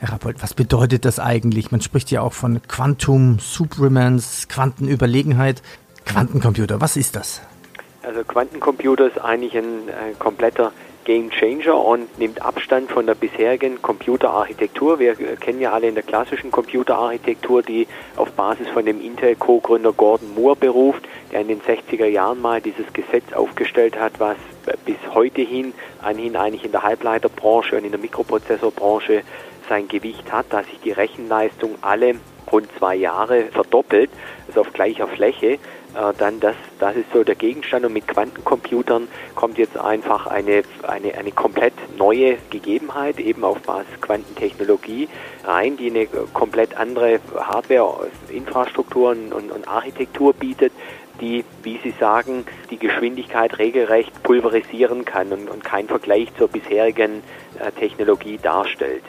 Herr 0.00 0.14
Rappold, 0.14 0.42
was 0.42 0.54
bedeutet 0.54 1.04
das 1.04 1.18
eigentlich? 1.18 1.72
Man 1.72 1.82
spricht 1.82 2.10
ja 2.10 2.22
auch 2.22 2.32
von 2.32 2.62
Quantum 2.66 3.38
Supremance, 3.38 4.48
Quantenüberlegenheit. 4.48 5.62
Quantencomputer, 6.06 6.80
was 6.80 6.96
ist 6.96 7.16
das? 7.16 7.42
Also 8.02 8.24
Quantencomputer 8.24 9.08
ist 9.08 9.18
eigentlich 9.18 9.54
ein 9.58 9.88
äh, 9.88 10.14
kompletter 10.18 10.72
Game 11.04 11.28
Changer 11.28 11.76
und 11.84 12.18
nimmt 12.18 12.40
Abstand 12.40 12.90
von 12.90 13.04
der 13.04 13.14
bisherigen 13.14 13.82
Computerarchitektur. 13.82 14.98
Wir 14.98 15.14
kennen 15.36 15.60
ja 15.60 15.72
alle 15.72 15.88
in 15.88 15.94
der 15.94 16.02
klassischen 16.02 16.50
Computerarchitektur, 16.50 17.62
die 17.62 17.86
auf 18.16 18.32
Basis 18.32 18.68
von 18.68 18.86
dem 18.86 19.02
Intel-Co-Gründer 19.02 19.92
Gordon 19.92 20.34
Moore 20.34 20.56
beruft, 20.56 21.06
der 21.30 21.42
in 21.42 21.48
den 21.48 21.60
60er 21.60 22.06
Jahren 22.06 22.40
mal 22.40 22.62
dieses 22.62 22.90
Gesetz 22.94 23.34
aufgestellt 23.34 24.00
hat, 24.00 24.18
was 24.18 24.36
bis 24.86 24.96
heute 25.12 25.42
hin, 25.42 25.74
eigentlich 26.00 26.64
in 26.64 26.72
der 26.72 26.84
Halbleiterbranche 26.84 27.76
und 27.76 27.84
in 27.84 27.90
der 27.90 28.00
Mikroprozessorbranche 28.00 29.24
sein 29.70 29.88
Gewicht 29.88 30.30
hat, 30.30 30.52
dass 30.52 30.66
sich 30.66 30.80
die 30.80 30.92
Rechenleistung 30.92 31.76
alle 31.80 32.16
rund 32.52 32.68
zwei 32.78 32.96
Jahre 32.96 33.44
verdoppelt, 33.44 34.10
also 34.48 34.62
auf 34.62 34.72
gleicher 34.72 35.06
Fläche, 35.06 35.52
äh, 35.94 36.12
dann 36.18 36.40
das, 36.40 36.56
das 36.80 36.96
ist 36.96 37.06
so 37.12 37.24
der 37.24 37.36
Gegenstand. 37.36 37.86
Und 37.86 37.92
mit 37.92 38.06
Quantencomputern 38.08 39.08
kommt 39.36 39.56
jetzt 39.56 39.78
einfach 39.78 40.26
eine, 40.26 40.62
eine, 40.82 41.14
eine 41.16 41.32
komplett 41.32 41.72
neue 41.96 42.36
Gegebenheit 42.50 43.18
eben 43.20 43.44
auf 43.44 43.60
Basis 43.62 44.00
Quantentechnologie 44.00 45.08
rein, 45.44 45.76
die 45.76 45.90
eine 45.90 46.06
komplett 46.34 46.76
andere 46.76 47.20
Hardware, 47.36 48.08
Infrastruktur 48.28 49.10
und, 49.10 49.32
und 49.32 49.68
Architektur 49.68 50.32
bietet, 50.32 50.72
die, 51.20 51.44
wie 51.62 51.78
Sie 51.82 51.94
sagen, 52.00 52.44
die 52.70 52.78
Geschwindigkeit 52.78 53.58
regelrecht 53.58 54.22
pulverisieren 54.24 55.04
kann 55.04 55.32
und, 55.32 55.48
und 55.48 55.62
kein 55.62 55.86
Vergleich 55.86 56.28
zur 56.36 56.48
bisherigen 56.48 57.22
äh, 57.58 57.70
Technologie 57.72 58.38
darstellt 58.42 59.04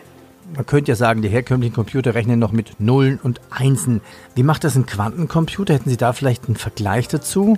man 0.56 0.66
könnte 0.66 0.92
ja 0.92 0.96
sagen, 0.96 1.22
die 1.22 1.30
herkömmlichen 1.30 1.74
Computer 1.74 2.16
rechnen 2.16 2.40
noch 2.40 2.52
mit 2.52 2.80
Nullen 2.80 3.20
und 3.22 3.42
Einsen. 3.50 4.02
Wie 4.36 4.44
macht 4.44 4.64
das 4.64 4.76
ein 4.76 4.86
Quantencomputer? 4.86 5.74
Hätten 5.74 5.90
Sie 5.90 5.98
da 5.98 6.14
vielleicht 6.14 6.46
einen 6.46 6.56
Vergleich 6.56 7.08
dazu? 7.08 7.58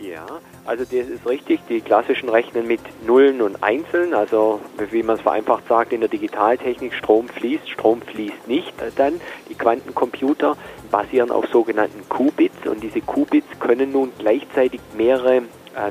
Ja, 0.00 0.24
also 0.64 0.84
das 0.84 1.08
ist 1.08 1.26
richtig. 1.26 1.60
Die 1.68 1.80
klassischen 1.80 2.28
rechnen 2.28 2.66
mit 2.66 2.80
Nullen 3.06 3.42
und 3.42 3.62
Einzeln. 3.62 4.14
Also 4.14 4.60
wie 4.90 5.02
man 5.02 5.16
es 5.16 5.22
vereinfacht 5.22 5.68
sagt 5.68 5.92
in 5.92 6.00
der 6.00 6.08
Digitaltechnik, 6.08 6.94
Strom 6.94 7.28
fließt, 7.28 7.68
Strom 7.68 8.00
fließt 8.00 8.48
nicht. 8.48 8.72
Dann 8.96 9.20
die 9.48 9.54
Quantencomputer 9.54 10.56
basieren 10.90 11.30
auf 11.30 11.46
sogenannten 11.48 12.08
Qubits 12.08 12.66
und 12.66 12.82
diese 12.82 13.00
Qubits 13.00 13.48
können 13.60 13.92
nun 13.92 14.12
gleichzeitig 14.18 14.80
mehrere 14.96 15.36
äh, 15.38 15.42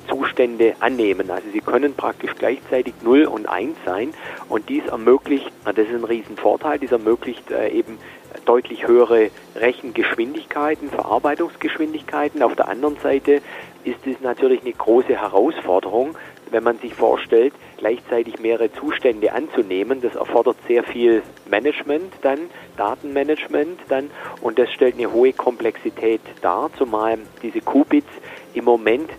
Zustände 0.07 0.75
annehmen. 0.79 1.29
Also 1.29 1.49
sie 1.51 1.59
können 1.59 1.93
praktisch 1.93 2.31
gleichzeitig 2.37 2.93
0 3.01 3.25
und 3.25 3.47
1 3.47 3.75
sein 3.85 4.13
und 4.49 4.69
dies 4.69 4.85
ermöglicht, 4.85 5.51
das 5.65 5.77
ist 5.77 5.93
ein 5.93 6.03
Riesenvorteil, 6.03 6.79
dies 6.79 6.91
ermöglicht 6.91 7.51
äh, 7.51 7.69
eben 7.69 7.97
deutlich 8.45 8.87
höhere 8.87 9.29
Rechengeschwindigkeiten, 9.55 10.89
Verarbeitungsgeschwindigkeiten. 10.89 12.41
Auf 12.41 12.55
der 12.55 12.67
anderen 12.67 12.97
Seite 12.97 13.41
ist 13.83 14.05
es 14.05 14.19
natürlich 14.21 14.61
eine 14.61 14.73
große 14.73 15.19
Herausforderung, 15.19 16.15
wenn 16.51 16.63
man 16.63 16.77
sich 16.79 16.93
vorstellt, 16.93 17.53
gleichzeitig 17.77 18.39
mehrere 18.39 18.71
Zustände 18.73 19.33
anzunehmen. 19.33 20.01
Das 20.01 20.15
erfordert 20.15 20.57
sehr 20.67 20.83
viel 20.83 21.23
Management 21.49 22.13
dann, 22.21 22.39
Datenmanagement 22.77 23.79
dann 23.89 24.09
und 24.41 24.59
das 24.59 24.71
stellt 24.71 24.95
eine 24.95 25.11
hohe 25.11 25.33
Komplexität 25.33 26.21
dar, 26.41 26.69
zumal 26.77 27.19
diese 27.41 27.61
Qubits 27.61 28.07
im 28.53 28.65
Moment 28.65 29.09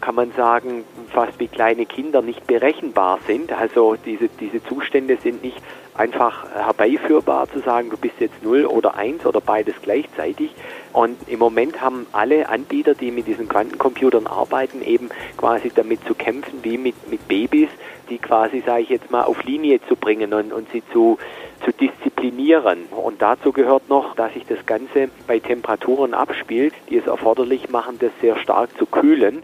kann 0.00 0.14
man 0.14 0.32
sagen, 0.32 0.84
fast 1.12 1.38
wie 1.38 1.48
kleine 1.48 1.86
Kinder 1.86 2.22
nicht 2.22 2.46
berechenbar 2.46 3.18
sind. 3.26 3.52
Also 3.52 3.96
diese, 3.96 4.28
diese 4.28 4.62
Zustände 4.64 5.16
sind 5.22 5.42
nicht 5.42 5.60
einfach 5.94 6.48
herbeiführbar 6.50 7.48
zu 7.50 7.60
sagen, 7.60 7.90
du 7.90 7.96
bist 7.96 8.14
jetzt 8.18 8.42
0 8.42 8.66
oder 8.66 8.96
1 8.96 9.24
oder 9.26 9.40
beides 9.40 9.74
gleichzeitig. 9.82 10.50
Und 10.92 11.16
im 11.28 11.38
Moment 11.38 11.80
haben 11.80 12.06
alle 12.12 12.48
Anbieter, 12.48 12.94
die 12.94 13.10
mit 13.10 13.26
diesen 13.26 13.48
Quantencomputern 13.48 14.26
arbeiten, 14.26 14.82
eben 14.82 15.10
quasi 15.36 15.70
damit 15.74 16.04
zu 16.06 16.14
kämpfen, 16.14 16.60
wie 16.62 16.78
mit, 16.78 17.10
mit 17.10 17.26
Babys, 17.28 17.68
die 18.08 18.18
quasi, 18.18 18.62
sage 18.64 18.82
ich 18.82 18.88
jetzt 18.90 19.10
mal, 19.10 19.24
auf 19.24 19.42
Linie 19.44 19.80
zu 19.88 19.96
bringen 19.96 20.32
und, 20.32 20.52
und 20.52 20.70
sie 20.72 20.82
zu, 20.92 21.18
zu 21.64 21.72
disziplinieren. 21.72 22.84
Und 22.90 23.20
dazu 23.22 23.52
gehört 23.52 23.88
noch, 23.88 24.14
dass 24.14 24.32
sich 24.34 24.46
das 24.46 24.64
Ganze 24.66 25.08
bei 25.26 25.38
Temperaturen 25.38 26.14
abspielt, 26.14 26.74
die 26.88 26.98
es 26.98 27.06
erforderlich 27.06 27.68
machen, 27.70 27.98
das 27.98 28.12
sehr 28.20 28.36
stark 28.38 28.70
zu 28.78 28.86
kühlen. 28.86 29.42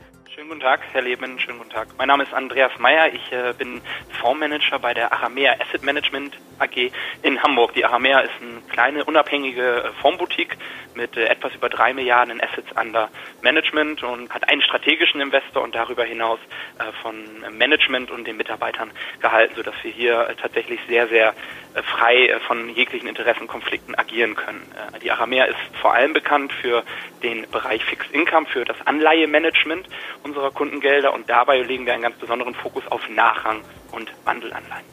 Guten 0.52 0.60
Tag, 0.60 0.80
Herr 0.92 1.00
Leben, 1.00 1.38
schönen 1.38 1.56
guten 1.56 1.70
Tag. 1.70 1.88
Mein 1.96 2.08
Name 2.08 2.24
ist 2.24 2.34
Andreas 2.34 2.72
Meyer, 2.78 3.10
ich 3.10 3.32
äh, 3.32 3.54
bin 3.56 3.80
Fondsmanager 4.20 4.78
bei 4.80 4.92
der 4.92 5.10
Aramea 5.10 5.54
Asset 5.58 5.82
Management 5.82 6.36
AG 6.58 6.90
in 7.22 7.42
Hamburg. 7.42 7.72
Die 7.72 7.86
Aramea 7.86 8.20
ist 8.20 8.32
eine 8.38 8.60
kleine, 8.70 9.02
unabhängige 9.06 9.92
Fondsboutique 10.02 10.58
mit 10.94 11.16
äh, 11.16 11.24
etwas 11.24 11.54
über 11.54 11.68
drei 11.68 11.94
Milliarden 11.94 12.38
in 12.38 12.40
Assets 12.42 12.70
under 12.78 13.08
Management 13.42 14.02
und 14.02 14.32
hat 14.32 14.48
einen 14.48 14.62
strategischen 14.62 15.20
Investor 15.20 15.62
und 15.62 15.74
darüber 15.74 16.04
hinaus 16.04 16.38
äh, 16.78 16.92
von 17.02 17.16
Management 17.56 18.10
und 18.10 18.26
den 18.26 18.36
Mitarbeitern 18.36 18.90
gehalten, 19.20 19.54
sodass 19.56 19.74
wir 19.82 19.90
hier 19.90 20.28
äh, 20.28 20.34
tatsächlich 20.34 20.80
sehr, 20.88 21.08
sehr 21.08 21.34
äh, 21.74 21.82
frei 21.82 22.38
von 22.46 22.68
jeglichen 22.68 23.08
Interessenkonflikten 23.08 23.94
agieren 23.94 24.34
können. 24.34 24.62
die 25.02 25.10
Aramea 25.10 25.44
ist 25.44 25.58
vor 25.80 25.94
allem 25.94 26.12
bekannt 26.12 26.52
für 26.52 26.82
den 27.22 27.48
Bereich 27.50 27.84
Fixed 27.84 28.12
Income, 28.12 28.46
für 28.46 28.64
das 28.64 28.76
Anleihemanagement 28.86 29.86
unserer 30.22 30.41
Kundengelder 30.50 31.12
und 31.12 31.28
dabei 31.28 31.60
legen 31.60 31.86
wir 31.86 31.94
einen 31.94 32.02
ganz 32.02 32.16
besonderen 32.16 32.54
Fokus 32.54 32.82
auf 32.90 33.08
Nachrang 33.08 33.60
und 33.92 34.12
Wandelanleihen. 34.24 34.84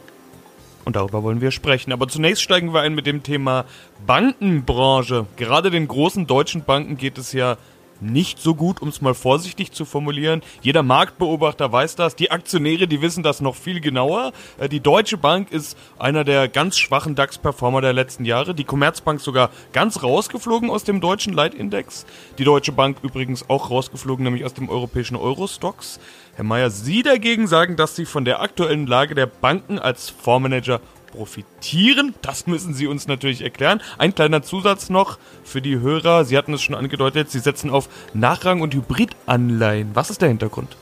Und 0.85 0.95
darüber 0.95 1.23
wollen 1.23 1.41
wir 1.41 1.51
sprechen. 1.51 1.91
Aber 1.91 2.07
zunächst 2.07 2.41
steigen 2.41 2.73
wir 2.73 2.81
ein 2.81 2.95
mit 2.95 3.05
dem 3.05 3.21
Thema 3.21 3.65
Bankenbranche. 4.07 5.27
Gerade 5.35 5.69
den 5.69 5.87
großen 5.87 6.25
deutschen 6.25 6.63
Banken 6.63 6.97
geht 6.97 7.17
es 7.17 7.33
ja 7.33 7.57
nicht 8.01 8.39
so 8.39 8.55
gut, 8.55 8.81
um 8.81 8.89
es 8.89 9.01
mal 9.01 9.13
vorsichtig 9.13 9.71
zu 9.71 9.85
formulieren. 9.85 10.41
Jeder 10.61 10.83
Marktbeobachter 10.83 11.71
weiß 11.71 11.95
das. 11.95 12.15
Die 12.15 12.31
Aktionäre, 12.31 12.87
die 12.87 13.01
wissen 13.01 13.23
das 13.23 13.41
noch 13.41 13.55
viel 13.55 13.79
genauer. 13.81 14.31
Äh, 14.57 14.69
die 14.69 14.79
Deutsche 14.79 15.17
Bank 15.17 15.51
ist 15.51 15.77
einer 15.97 16.23
der 16.23 16.47
ganz 16.47 16.77
schwachen 16.77 17.15
DAX-Performer 17.15 17.81
der 17.81 17.93
letzten 17.93 18.25
Jahre. 18.25 18.53
Die 18.53 18.63
Commerzbank 18.63 19.19
sogar 19.21 19.49
ganz 19.73 20.03
rausgeflogen 20.03 20.69
aus 20.69 20.83
dem 20.83 21.01
deutschen 21.01 21.33
Leitindex. 21.33 22.05
Die 22.37 22.43
Deutsche 22.43 22.71
Bank 22.71 22.97
übrigens 23.01 23.49
auch 23.49 23.69
rausgeflogen, 23.69 24.23
nämlich 24.23 24.45
aus 24.45 24.53
dem 24.53 24.69
europäischen 24.69 25.15
Eurostox. 25.15 25.99
Herr 26.35 26.45
Mayer, 26.45 26.69
Sie 26.69 27.03
dagegen 27.03 27.47
sagen, 27.47 27.75
dass 27.75 27.95
Sie 27.97 28.05
von 28.05 28.23
der 28.23 28.41
aktuellen 28.41 28.87
Lage 28.87 29.13
der 29.13 29.25
Banken 29.25 29.77
als 29.77 30.09
Fondsmanager 30.09 30.79
profitieren. 31.11 32.13
Das 32.21 32.47
müssen 32.47 32.73
Sie 32.73 32.87
uns 32.87 33.07
natürlich 33.07 33.41
erklären. 33.41 33.81
Ein 33.97 34.15
kleiner 34.15 34.41
Zusatz 34.41 34.89
noch 34.89 35.17
für 35.43 35.61
die 35.61 35.79
Hörer. 35.79 36.25
Sie 36.25 36.37
hatten 36.37 36.53
es 36.53 36.61
schon 36.61 36.75
angedeutet, 36.75 37.29
Sie 37.31 37.39
setzen 37.39 37.69
auf 37.69 37.89
Nachrang- 38.13 38.61
und 38.61 38.73
Hybridanleihen. 38.73 39.91
Was 39.93 40.09
ist 40.09 40.21
der 40.21 40.29
Hintergrund? 40.29 40.75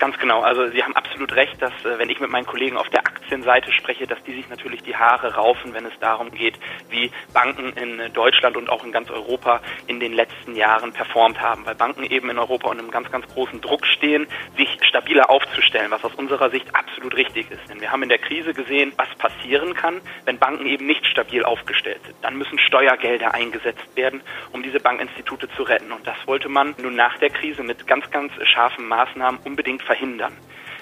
Ganz 0.00 0.16
genau. 0.18 0.40
Also 0.40 0.66
Sie 0.68 0.82
haben 0.82 0.96
absolut 0.96 1.30
recht, 1.36 1.60
dass 1.60 1.74
äh, 1.84 1.98
wenn 1.98 2.08
ich 2.08 2.20
mit 2.20 2.30
meinen 2.30 2.46
Kollegen 2.46 2.78
auf 2.78 2.88
der 2.88 3.00
Aktienseite 3.00 3.70
spreche, 3.70 4.06
dass 4.06 4.20
die 4.24 4.32
sich 4.32 4.48
natürlich 4.48 4.82
die 4.82 4.96
Haare 4.96 5.34
raufen, 5.34 5.74
wenn 5.74 5.84
es 5.84 5.92
darum 6.00 6.30
geht, 6.30 6.58
wie 6.88 7.10
Banken 7.34 7.74
in 7.74 8.10
Deutschland 8.14 8.56
und 8.56 8.70
auch 8.70 8.82
in 8.82 8.92
ganz 8.92 9.10
Europa 9.10 9.60
in 9.88 10.00
den 10.00 10.14
letzten 10.14 10.56
Jahren 10.56 10.94
performt 10.94 11.42
haben. 11.42 11.66
Weil 11.66 11.74
Banken 11.74 12.04
eben 12.04 12.30
in 12.30 12.38
Europa 12.38 12.70
unter 12.70 12.82
einem 12.82 12.90
ganz, 12.90 13.12
ganz 13.12 13.28
großen 13.28 13.60
Druck 13.60 13.84
stehen, 13.84 14.26
sich 14.56 14.70
stabiler 14.88 15.28
aufzustellen, 15.28 15.90
was 15.90 16.02
aus 16.02 16.14
unserer 16.14 16.48
Sicht 16.48 16.74
absolut 16.74 17.14
richtig 17.14 17.50
ist. 17.50 17.68
Denn 17.68 17.82
wir 17.82 17.92
haben 17.92 18.02
in 18.02 18.08
der 18.08 18.18
Krise 18.18 18.54
gesehen, 18.54 18.94
was 18.96 19.08
passieren 19.18 19.74
kann, 19.74 20.00
wenn 20.24 20.38
Banken 20.38 20.64
eben 20.64 20.86
nicht 20.86 21.06
stabil 21.06 21.44
aufgestellt 21.44 22.00
sind. 22.06 22.16
Dann 22.22 22.38
müssen 22.38 22.58
Steuergelder 22.58 23.34
eingesetzt 23.34 23.94
werden, 23.96 24.22
um 24.52 24.62
diese 24.62 24.80
Bankinstitute 24.80 25.50
zu 25.50 25.62
retten. 25.62 25.92
Und 25.92 26.06
das 26.06 26.16
wollte 26.24 26.48
man 26.48 26.74
nun 26.78 26.96
nach 26.96 27.18
der 27.18 27.28
Krise 27.28 27.62
mit 27.62 27.86
ganz, 27.86 28.10
ganz 28.10 28.32
scharfen 28.44 28.88
Maßnahmen 28.88 29.40
unbedingt 29.44 29.89
verhindern. 29.90 30.36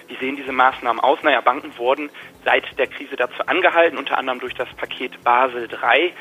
Wie 0.08 0.16
sehen 0.16 0.36
diese 0.36 0.52
Maßnahmen 0.52 1.00
aus? 1.00 1.22
Naja, 1.22 1.40
Banken 1.40 1.76
wurden 1.78 2.10
seit 2.44 2.78
der 2.78 2.88
Krise 2.88 3.16
dazu 3.16 3.42
angehalten, 3.46 3.96
unter 3.96 4.18
anderem 4.18 4.38
durch 4.38 4.52
das 4.54 4.68
Paket 4.74 5.22
Basel 5.24 5.66
III, 5.70 6.12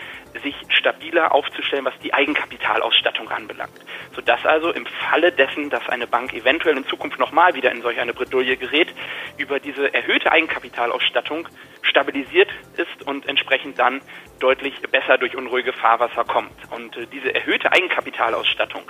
sich 0.42 0.56
stabiler 0.70 1.34
aufzustellen, 1.34 1.84
was 1.84 1.98
die 2.00 2.14
Eigenkapitalausstattung 2.14 3.30
anbelangt. 3.30 3.80
Sodass 4.14 4.46
also 4.46 4.72
im 4.72 4.86
Falle 4.86 5.34
dessen, 5.34 5.70
dass 5.70 5.88
eine 5.90 6.08
Bank 6.08 6.34
eventuell 6.34 6.78
in 6.78 6.86
Zukunft 6.86 7.20
nochmal 7.20 7.56
wieder 7.56 7.72
in 7.72 7.82
solch 7.82 8.00
eine 8.00 8.14
Bredouille 8.14 8.56
gerät, 8.56 8.94
über 9.38 9.60
diese 9.60 9.94
erhöhte 9.94 10.32
Eigenkapitalausstattung 10.32 11.48
stabilisiert 11.82 12.50
ist 12.78 13.06
und 13.06 13.28
entsprechend 13.28 13.80
dann 13.80 14.02
deutlich 14.40 14.80
besser 14.92 15.18
durch 15.18 15.36
unruhige 15.36 15.74
Fahrwasser 15.74 16.24
kommt. 16.24 16.52
Und 16.72 16.96
äh, 16.98 17.08
diese 17.08 17.34
erhöhte 17.34 17.72
Eigenkapitalausstattung, 17.72 18.84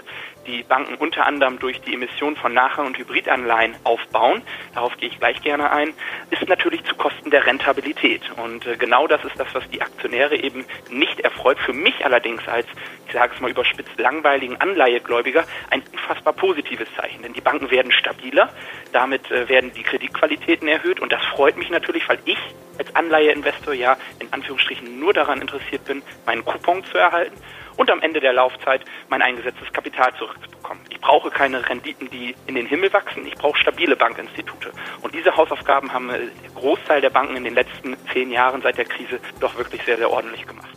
die 0.46 0.64
Banken 0.64 0.96
unter 0.96 1.26
anderem 1.26 1.60
durch 1.60 1.82
die 1.82 1.94
Emission 1.94 2.36
von 2.36 2.54
Nachrang- 2.54 2.88
und 2.88 2.98
Hybridanleihen 2.98 3.76
aufbauen, 3.84 4.42
darauf 4.74 4.96
gehe 4.98 5.10
ich 5.10 5.20
gleich 5.20 5.42
gerne 5.42 5.72
ein, 5.72 5.94
ist 6.30 6.48
natürlich 6.48 6.84
zu 6.86 6.96
Kosten 6.96 7.32
der 7.32 7.46
Rentabilität. 7.46 8.22
Und 8.38 8.66
äh, 8.66 8.78
genau 8.78 9.08
das 9.08 9.24
ist 9.26 9.40
das, 9.40 9.48
was 9.54 9.68
die 9.70 9.82
Aktionäre 9.82 10.36
eben 10.38 10.66
nicht 10.90 11.20
erfreut. 11.20 11.60
Für 11.60 11.74
mich 11.74 12.06
allerdings 12.06 12.48
als, 12.48 12.68
ich 13.08 13.14
sage 13.14 13.34
es 13.36 13.42
mal 13.42 13.52
überspitzt, 13.52 13.98
langweiligen 13.98 14.58
Anleihegläubiger 14.58 15.44
ein 15.70 15.84
unfassbar 15.92 16.34
positives 16.34 16.88
Zeichen. 16.96 17.24
Denn 17.24 17.34
die 17.34 17.42
Banken 17.42 17.70
werden 17.72 17.92
stabiler, 17.92 18.50
damit 18.94 19.30
äh, 19.32 19.50
werden 19.50 19.74
die 19.74 19.84
Kreditqualitäten 19.84 20.68
erhöht 20.68 21.00
und 21.00 21.12
das 21.12 21.24
freut 21.26 21.58
mich 21.58 21.70
natürlich, 21.70 22.08
weil 22.08 22.20
ich 22.26 22.38
als 22.78 22.96
Anleiheinvestor 22.96 23.74
ja 23.74 23.98
in 24.20 24.32
Anführungsstrichen 24.32 25.00
nur 25.00 25.14
daran 25.14 25.42
interessiert 25.42 25.86
bin, 25.86 26.02
meinen 26.26 26.44
Coupon 26.46 26.84
zu 26.86 26.98
erhalten 26.98 27.38
und 27.78 27.90
am 27.90 28.02
Ende 28.02 28.20
der 28.20 28.34
Laufzeit 28.34 28.82
mein 29.08 29.22
eingesetztes 29.22 29.72
Kapital 29.72 30.14
zurückzubekommen. 30.18 30.84
Ich 30.90 31.00
brauche 31.00 31.30
keine 31.30 31.68
Renditen, 31.70 32.10
die 32.10 32.36
in 32.48 32.56
den 32.56 32.66
Himmel 32.66 32.92
wachsen. 32.92 33.26
Ich 33.26 33.36
brauche 33.36 33.58
stabile 33.58 33.96
Bankinstitute. 33.96 34.72
Und 35.02 35.14
diese 35.14 35.36
Hausaufgaben 35.38 35.94
haben 35.94 36.10
der 36.10 36.52
Großteil 36.56 37.02
der 37.02 37.12
Banken 37.12 37.38
in 37.38 37.44
den 37.44 37.54
letzten 37.54 37.96
zehn 38.12 38.32
Jahren 38.32 38.62
seit 38.62 38.78
der 38.78 38.86
Krise 38.86 39.20
doch 39.40 39.58
wirklich 39.58 39.84
sehr, 39.84 39.98
sehr 39.98 40.12
ordentlich 40.12 40.46
gemacht. 40.46 40.68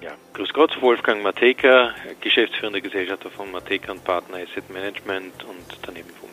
Ja, 0.00 0.12
grüß 0.32 0.54
Gott, 0.54 0.80
Wolfgang 0.80 1.22
Mateka, 1.22 1.94
geschäftsführender 2.22 2.80
Gesellschafter 2.80 3.30
von 3.30 3.50
Mateka 3.50 3.92
und 3.92 4.02
Partner 4.02 4.38
Asset 4.38 4.70
Management 4.70 5.44
und 5.44 5.78
daneben 5.82 6.08
Fondsmanager. 6.08 6.29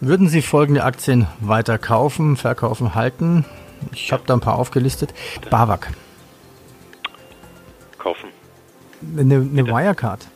Würden 0.00 0.28
Sie 0.28 0.42
folgende 0.42 0.84
Aktien 0.84 1.26
weiter 1.40 1.78
kaufen, 1.78 2.36
verkaufen, 2.36 2.94
halten? 2.94 3.44
Ich 3.92 4.12
habe 4.12 4.22
da 4.26 4.34
ein 4.34 4.40
paar 4.40 4.58
aufgelistet. 4.58 5.14
BAWAG. 5.50 5.88
Kaufen. 7.98 8.28
Eine, 9.16 9.36
eine 9.36 9.66
Wirecard. 9.66 10.26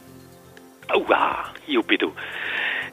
Aua, 0.88 1.44
Jubidu. 1.66 2.12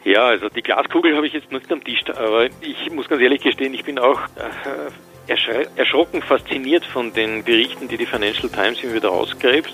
Ja, 0.03 0.27
also 0.27 0.49
die 0.49 0.61
Glaskugel 0.61 1.15
habe 1.15 1.27
ich 1.27 1.33
jetzt 1.33 1.51
nicht 1.51 1.71
am 1.71 1.83
Tisch, 1.83 2.01
aber 2.09 2.45
ich 2.61 2.91
muss 2.91 3.07
ganz 3.09 3.21
ehrlich 3.21 3.41
gestehen, 3.41 3.73
ich 3.73 3.83
bin 3.83 3.97
auch 3.97 4.19
äh, 4.35 5.65
erschrocken 5.75 6.21
fasziniert 6.21 6.85
von 6.85 7.11
den 7.13 7.43
Berichten, 7.43 7.87
die 7.87 7.97
die 7.97 8.05
Financial 8.05 8.49
Times 8.49 8.83
immer 8.83 8.93
wieder 8.93 9.11
ausgräbt 9.11 9.73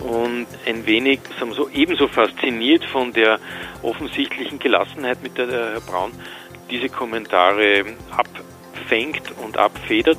und 0.00 0.46
ein 0.66 0.86
wenig 0.86 1.20
sagen 1.38 1.50
wir 1.50 1.56
so, 1.56 1.68
ebenso 1.70 2.08
fasziniert 2.08 2.84
von 2.84 3.12
der 3.12 3.38
offensichtlichen 3.82 4.58
Gelassenheit, 4.58 5.22
mit 5.22 5.38
der 5.38 5.46
der 5.46 5.72
Herr 5.72 5.80
Braun 5.80 6.12
diese 6.70 6.88
Kommentare 6.88 7.84
abfängt 8.10 9.32
und 9.42 9.56
abfedert. 9.56 10.18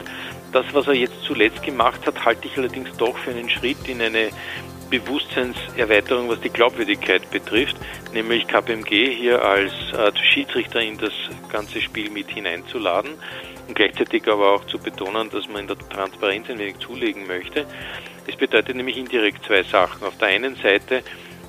Das, 0.51 0.65
was 0.73 0.87
er 0.87 0.93
jetzt 0.93 1.21
zuletzt 1.23 1.61
gemacht 1.61 2.05
hat, 2.05 2.23
halte 2.23 2.47
ich 2.47 2.57
allerdings 2.57 2.95
doch 2.97 3.17
für 3.17 3.31
einen 3.31 3.49
Schritt 3.49 3.87
in 3.87 4.01
eine 4.01 4.29
Bewusstseinserweiterung, 4.89 6.29
was 6.29 6.39
die 6.39 6.49
Glaubwürdigkeit 6.49 7.29
betrifft, 7.29 7.75
nämlich 8.13 8.47
KPMG 8.47 9.13
hier 9.13 9.43
als 9.43 9.73
äh, 9.93 10.11
Schiedsrichter 10.33 10.79
in 10.79 10.97
das 10.97 11.11
ganze 11.49 11.81
Spiel 11.81 12.09
mit 12.09 12.29
hineinzuladen 12.29 13.11
und 13.67 13.75
gleichzeitig 13.75 14.27
aber 14.27 14.53
auch 14.53 14.65
zu 14.65 14.79
betonen, 14.79 15.29
dass 15.29 15.47
man 15.49 15.61
in 15.61 15.67
der 15.67 15.77
Transparenz 15.77 16.49
ein 16.49 16.59
wenig 16.59 16.79
zulegen 16.79 17.27
möchte. 17.27 17.65
Es 18.27 18.35
bedeutet 18.35 18.75
nämlich 18.75 18.97
indirekt 18.97 19.45
zwei 19.45 19.63
Sachen. 19.63 20.05
Auf 20.05 20.17
der 20.17 20.27
einen 20.27 20.55
Seite, 20.57 21.01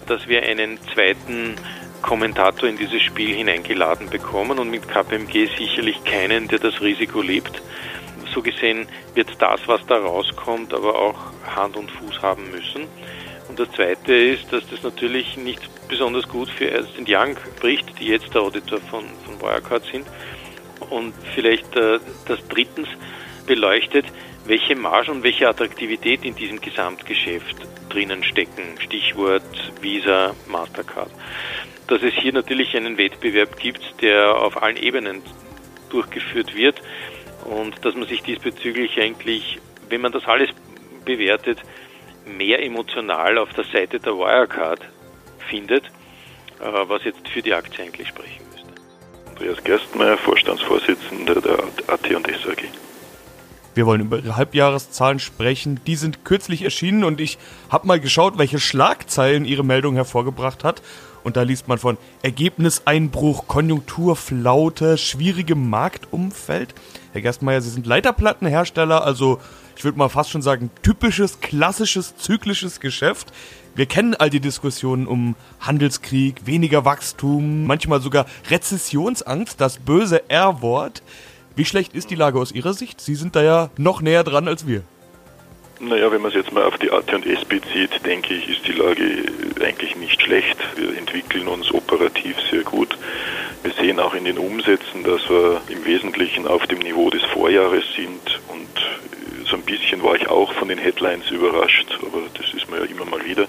dass 0.06 0.28
wir 0.28 0.42
einen 0.42 0.78
zweiten 0.94 1.56
Kommentator 2.02 2.68
in 2.68 2.76
dieses 2.76 3.02
Spiel 3.02 3.34
hineingeladen 3.34 4.08
bekommen 4.08 4.58
und 4.58 4.70
mit 4.70 4.88
KPMG 4.88 5.48
sicherlich 5.58 6.02
keinen, 6.04 6.46
der 6.48 6.60
das 6.60 6.80
Risiko 6.80 7.20
lebt. 7.20 7.60
So 8.32 8.42
gesehen 8.42 8.86
wird 9.14 9.30
das, 9.40 9.60
was 9.66 9.84
da 9.86 9.98
rauskommt, 9.98 10.72
aber 10.72 10.94
auch 10.96 11.18
Hand 11.44 11.76
und 11.76 11.90
Fuß 11.90 12.22
haben 12.22 12.50
müssen. 12.52 12.86
Und 13.48 13.58
das 13.58 13.70
Zweite 13.72 14.14
ist, 14.14 14.52
dass 14.52 14.62
das 14.70 14.82
natürlich 14.82 15.36
nicht 15.36 15.68
besonders 15.88 16.28
gut 16.28 16.48
für 16.50 16.70
Ernst 16.70 16.92
Young 17.06 17.36
spricht, 17.56 17.98
die 17.98 18.06
jetzt 18.06 18.32
der 18.34 18.42
Auditor 18.42 18.78
von, 18.80 19.04
von 19.24 19.40
Wirecard 19.40 19.84
sind. 19.90 20.06
Und 20.90 21.14
vielleicht 21.34 21.74
äh, 21.74 21.98
das 22.26 22.38
drittens 22.48 22.88
beleuchtet, 23.46 24.04
welche 24.48 24.74
Marge 24.74 25.12
und 25.12 25.22
welche 25.22 25.46
Attraktivität 25.46 26.24
in 26.24 26.34
diesem 26.34 26.60
Gesamtgeschäft 26.60 27.56
drinnen 27.90 28.24
stecken. 28.24 28.62
Stichwort 28.80 29.42
Visa, 29.82 30.34
Mastercard. 30.46 31.10
Dass 31.86 32.02
es 32.02 32.14
hier 32.14 32.32
natürlich 32.32 32.74
einen 32.74 32.96
Wettbewerb 32.96 33.58
gibt, 33.58 34.00
der 34.00 34.34
auf 34.36 34.62
allen 34.62 34.78
Ebenen 34.78 35.22
durchgeführt 35.90 36.54
wird 36.54 36.80
und 37.44 37.84
dass 37.84 37.94
man 37.94 38.08
sich 38.08 38.22
diesbezüglich 38.22 38.98
eigentlich, 38.98 39.58
wenn 39.90 40.00
man 40.00 40.12
das 40.12 40.24
alles 40.26 40.50
bewertet, 41.04 41.58
mehr 42.24 42.62
emotional 42.62 43.38
auf 43.38 43.52
der 43.52 43.64
Seite 43.64 44.00
der 44.00 44.14
Wirecard 44.14 44.80
findet, 45.50 45.84
äh, 45.84 46.88
was 46.88 47.04
jetzt 47.04 47.28
für 47.28 47.42
die 47.42 47.54
Aktie 47.54 47.84
eigentlich 47.84 48.08
sprechen 48.08 48.44
müsste. 48.52 48.68
Andreas 49.28 49.62
Gerstmeier, 49.62 50.16
Vorstandsvorsitzender 50.16 51.40
der 51.40 51.58
AT&S 51.86 52.46
AG. 52.46 52.87
Wir 53.78 53.86
wollen 53.86 54.00
über 54.00 54.18
ihre 54.18 54.36
Halbjahreszahlen 54.36 55.20
sprechen. 55.20 55.78
Die 55.86 55.94
sind 55.94 56.24
kürzlich 56.24 56.62
erschienen 56.62 57.04
und 57.04 57.20
ich 57.20 57.38
habe 57.68 57.86
mal 57.86 58.00
geschaut, 58.00 58.36
welche 58.36 58.58
Schlagzeilen 58.58 59.44
ihre 59.44 59.64
Meldung 59.64 59.94
hervorgebracht 59.94 60.64
hat. 60.64 60.82
Und 61.22 61.36
da 61.36 61.42
liest 61.42 61.68
man 61.68 61.78
von 61.78 61.96
Ergebniseinbruch, 62.22 63.46
Konjunkturflaute, 63.46 64.98
schwierigem 64.98 65.70
Marktumfeld. 65.70 66.74
Herr 67.12 67.20
Gerstmeier, 67.20 67.60
Sie 67.60 67.70
sind 67.70 67.86
Leiterplattenhersteller, 67.86 69.04
also 69.04 69.38
ich 69.76 69.84
würde 69.84 69.96
mal 69.96 70.08
fast 70.08 70.30
schon 70.30 70.42
sagen, 70.42 70.70
typisches, 70.82 71.38
klassisches, 71.38 72.16
zyklisches 72.16 72.80
Geschäft. 72.80 73.32
Wir 73.76 73.86
kennen 73.86 74.16
all 74.16 74.28
die 74.28 74.40
Diskussionen 74.40 75.06
um 75.06 75.36
Handelskrieg, 75.60 76.46
weniger 76.46 76.84
Wachstum, 76.84 77.64
manchmal 77.64 78.00
sogar 78.00 78.26
Rezessionsangst, 78.50 79.60
das 79.60 79.78
böse 79.78 80.28
R-Wort. 80.28 81.04
Wie 81.58 81.64
schlecht 81.64 81.92
ist 81.92 82.10
die 82.10 82.14
Lage 82.14 82.38
aus 82.38 82.52
Ihrer 82.52 82.72
Sicht? 82.72 83.00
Sie 83.00 83.16
sind 83.16 83.34
da 83.34 83.42
ja 83.42 83.70
noch 83.76 84.00
näher 84.00 84.22
dran 84.22 84.46
als 84.46 84.68
wir. 84.68 84.84
Naja, 85.80 86.08
wenn 86.12 86.22
man 86.22 86.30
es 86.30 86.36
jetzt 86.36 86.52
mal 86.52 86.62
auf 86.62 86.78
die 86.78 86.92
AT&S 86.92 87.44
bezieht, 87.46 88.06
denke 88.06 88.32
ich, 88.34 88.48
ist 88.48 88.68
die 88.68 88.74
Lage 88.74 89.24
eigentlich 89.60 89.96
nicht 89.96 90.22
schlecht. 90.22 90.56
Wir 90.76 90.96
entwickeln 90.96 91.48
uns 91.48 91.74
operativ 91.74 92.36
sehr 92.48 92.62
gut. 92.62 92.96
Wir 93.64 93.72
sehen 93.72 93.98
auch 93.98 94.14
in 94.14 94.24
den 94.24 94.38
Umsätzen, 94.38 95.02
dass 95.02 95.28
wir 95.28 95.60
im 95.68 95.84
Wesentlichen 95.84 96.46
auf 96.46 96.64
dem 96.68 96.78
Niveau 96.78 97.10
des 97.10 97.24
Vorjahres 97.24 97.82
sind 97.96 98.40
und 98.46 99.48
so 99.50 99.56
ein 99.56 99.62
bisschen 99.62 100.00
war 100.04 100.14
ich 100.14 100.28
auch 100.28 100.52
von 100.52 100.68
den 100.68 100.78
Headlines 100.78 101.28
überrascht, 101.32 101.88
aber 102.02 102.22
das 102.34 102.54
ist 102.54 102.70
man 102.70 102.78
ja 102.78 102.86
immer 102.86 103.04
mal 103.04 103.24
wieder. 103.24 103.46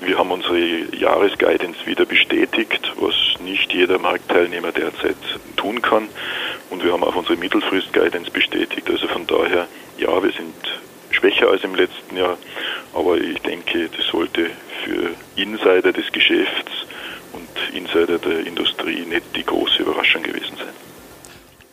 Wir 0.00 0.16
haben 0.16 0.30
unsere 0.30 0.58
Jahresguidance 0.94 1.86
wieder 1.86 2.04
bestätigt, 2.04 2.92
was 3.00 3.14
nicht 3.40 3.72
jeder 3.72 3.98
Marktteilnehmer 3.98 4.70
derzeit 4.70 5.16
tun 5.56 5.82
kann. 5.82 6.08
Und 6.72 6.82
wir 6.82 6.94
haben 6.94 7.04
auch 7.04 7.14
unsere 7.14 7.36
Mittelfrist-Guidance 7.36 8.30
bestätigt. 8.30 8.88
Also 8.88 9.06
von 9.06 9.26
daher, 9.26 9.68
ja, 9.98 10.22
wir 10.22 10.32
sind 10.32 10.54
schwächer 11.10 11.48
als 11.48 11.62
im 11.64 11.74
letzten 11.74 12.16
Jahr, 12.16 12.38
aber 12.94 13.18
ich 13.18 13.38
denke, 13.42 13.90
das 13.94 14.06
sollte 14.06 14.48
für 14.82 15.10
Insider 15.36 15.92
des 15.92 16.10
Geschäfts 16.12 16.86
und 17.34 17.76
Insider 17.76 18.18
der 18.18 18.46
Industrie 18.46 19.04
nicht 19.04 19.36
die 19.36 19.44
große 19.44 19.82
Überraschung 19.82 20.22
gewesen 20.22 20.56
sein. 20.56 20.72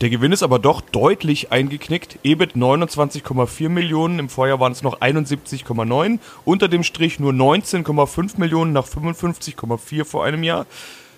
Der 0.01 0.09
Gewinn 0.09 0.33
ist 0.33 0.43
aber 0.43 0.59
doch 0.59 0.81
deutlich 0.81 1.49
eingeknickt. 1.49 2.19
EBIT 2.23 2.55
29,4 2.55 3.69
Millionen, 3.69 4.19
im 4.19 4.27
Vorjahr 4.27 4.59
waren 4.59 4.73
es 4.73 4.83
noch 4.83 4.99
71,9. 4.99 6.19
Unter 6.43 6.67
dem 6.67 6.83
Strich 6.83 7.21
nur 7.21 7.31
19,5 7.31 8.37
Millionen 8.37 8.73
nach 8.73 8.85
55,4 8.85 10.03
vor 10.03 10.25
einem 10.25 10.43
Jahr. 10.43 10.65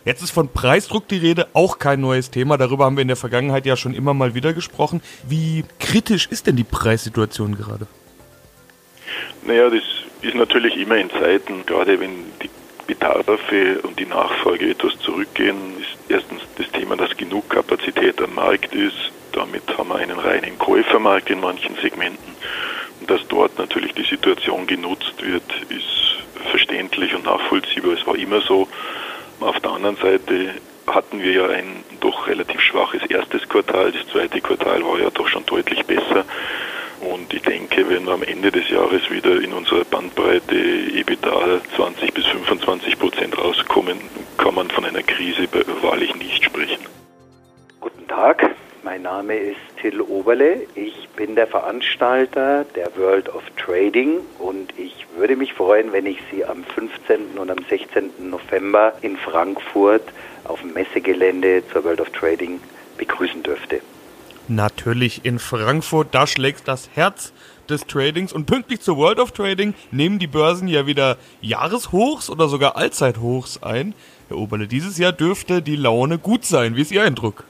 Jetzt 0.03 0.23
ist 0.23 0.31
von 0.31 0.49
Preisdruck 0.49 1.07
die 1.07 1.17
Rede, 1.17 1.47
auch 1.53 1.77
kein 1.77 2.01
neues 2.01 2.31
Thema. 2.31 2.57
Darüber 2.57 2.85
haben 2.85 2.97
wir 2.97 3.03
in 3.03 3.07
der 3.07 3.17
Vergangenheit 3.17 3.67
ja 3.67 3.77
schon 3.77 3.93
immer 3.93 4.15
mal 4.15 4.33
wieder 4.33 4.51
gesprochen. 4.53 5.01
Wie 5.27 5.63
kritisch 5.79 6.27
ist 6.31 6.47
denn 6.47 6.55
die 6.55 6.63
Preissituation 6.63 7.55
gerade? 7.55 7.85
Naja, 9.45 9.69
das 9.69 9.83
ist 10.23 10.35
natürlich 10.35 10.75
immer 10.77 10.97
in 10.97 11.11
Zeiten, 11.11 11.65
gerade 11.67 11.99
wenn 11.99 12.11
die 12.41 12.49
Bedarfe 12.87 13.79
und 13.83 13.99
die 13.99 14.07
Nachfrage 14.07 14.71
etwas 14.71 14.97
zurückgehen, 14.99 15.55
ist 15.79 16.09
erstens 16.09 16.41
das 16.57 16.69
Thema, 16.71 16.95
dass 16.95 17.15
genug 17.15 17.49
Kapazität 17.49 18.19
am 18.21 18.33
Markt 18.33 18.73
ist. 18.73 19.11
Damit 19.33 19.63
haben 19.77 19.89
wir 19.89 19.97
einen 19.97 20.17
reinen 20.17 20.57
Käufermarkt 20.57 21.29
in 21.29 21.39
manchen 21.39 21.75
Segmenten. 21.75 22.35
Und 22.99 23.09
dass 23.09 23.21
dort 23.27 23.57
natürlich 23.59 23.93
die 23.93 24.03
Situation 24.03 24.65
genutzt 24.65 25.13
wird, 25.21 25.43
ist 25.69 26.17
verständlich 26.49 27.13
und 27.13 27.25
nachvollziehbar. 27.25 27.93
Es 27.93 28.07
war 28.07 28.15
immer 28.15 28.41
so. 28.41 28.67
Auf 29.41 29.59
der 29.59 29.71
anderen 29.71 29.95
Seite 29.95 30.53
hatten 30.85 31.19
wir 31.19 31.31
ja 31.31 31.47
ein 31.47 31.83
doch 31.99 32.27
relativ 32.27 32.61
schwaches 32.61 33.01
erstes 33.09 33.49
Quartal. 33.49 33.91
Das 33.91 34.07
zweite 34.11 34.39
Quartal 34.39 34.83
war 34.85 34.99
ja 34.99 35.09
doch 35.09 35.27
schon 35.27 35.45
deutlich 35.47 35.83
besser. 35.85 36.25
Und 37.01 37.33
ich 37.33 37.41
denke, 37.41 37.89
wenn 37.89 38.05
wir 38.05 38.13
am 38.13 38.21
Ende 38.21 38.51
des 38.51 38.69
Jahres 38.69 39.09
wieder 39.09 39.41
in 39.41 39.53
unserer 39.53 39.83
Bandbreite 39.83 40.55
EBITDA 40.55 41.61
20 41.75 42.13
bis 42.13 42.25
25 42.27 42.99
Prozent 42.99 43.35
rauskommen, 43.35 43.97
kann 44.37 44.53
man 44.53 44.69
von 44.69 44.85
einer 44.85 45.01
Krise 45.01 45.47
wahrlich 45.81 46.13
nicht 46.15 46.43
sprechen. 46.43 46.85
Guten 47.79 48.07
Tag, 48.07 48.51
mein 48.83 49.03
Name 49.03 49.35
ist 49.35 49.59
Till 49.79 50.01
Oberle. 50.01 50.61
Ich 50.75 51.07
bin 51.15 51.35
der 51.35 51.47
Veranstalter 51.47 52.65
der 52.75 52.95
World 52.97 53.29
of 53.29 53.43
Trading 53.57 54.21
und 54.39 54.73
ich 54.77 55.05
würde 55.15 55.35
mich 55.35 55.53
freuen, 55.53 55.91
wenn 55.91 56.05
ich 56.05 56.17
Sie 56.31 56.43
am 56.43 56.63
15. 56.63 57.37
und 57.37 57.51
am 57.51 57.59
16. 57.69 58.09
November 58.29 58.93
in 59.01 59.17
Frankfurt 59.17 60.03
auf 60.45 60.61
dem 60.61 60.73
Messegelände 60.73 61.63
zur 61.71 61.83
World 61.83 62.01
of 62.01 62.09
Trading 62.09 62.59
begrüßen 62.97 63.43
dürfte. 63.43 63.81
Natürlich 64.47 65.25
in 65.25 65.37
Frankfurt, 65.37 66.09
da 66.11 66.25
schlägt 66.25 66.67
das 66.67 66.89
Herz 66.93 67.33
des 67.69 67.85
Tradings 67.85 68.33
und 68.33 68.47
pünktlich 68.47 68.81
zur 68.81 68.97
World 68.97 69.19
of 69.19 69.31
Trading 69.31 69.75
nehmen 69.91 70.17
die 70.17 70.27
Börsen 70.27 70.67
ja 70.67 70.87
wieder 70.87 71.17
Jahreshochs 71.41 72.29
oder 72.29 72.47
sogar 72.47 72.75
Allzeithochs 72.75 73.61
ein. 73.61 73.93
Herr 74.27 74.37
Oberle, 74.37 74.67
dieses 74.67 74.97
Jahr 74.97 75.11
dürfte 75.11 75.61
die 75.61 75.75
Laune 75.75 76.17
gut 76.17 76.45
sein. 76.45 76.75
Wie 76.75 76.81
ist 76.81 76.91
Ihr 76.91 77.03
Eindruck? 77.03 77.45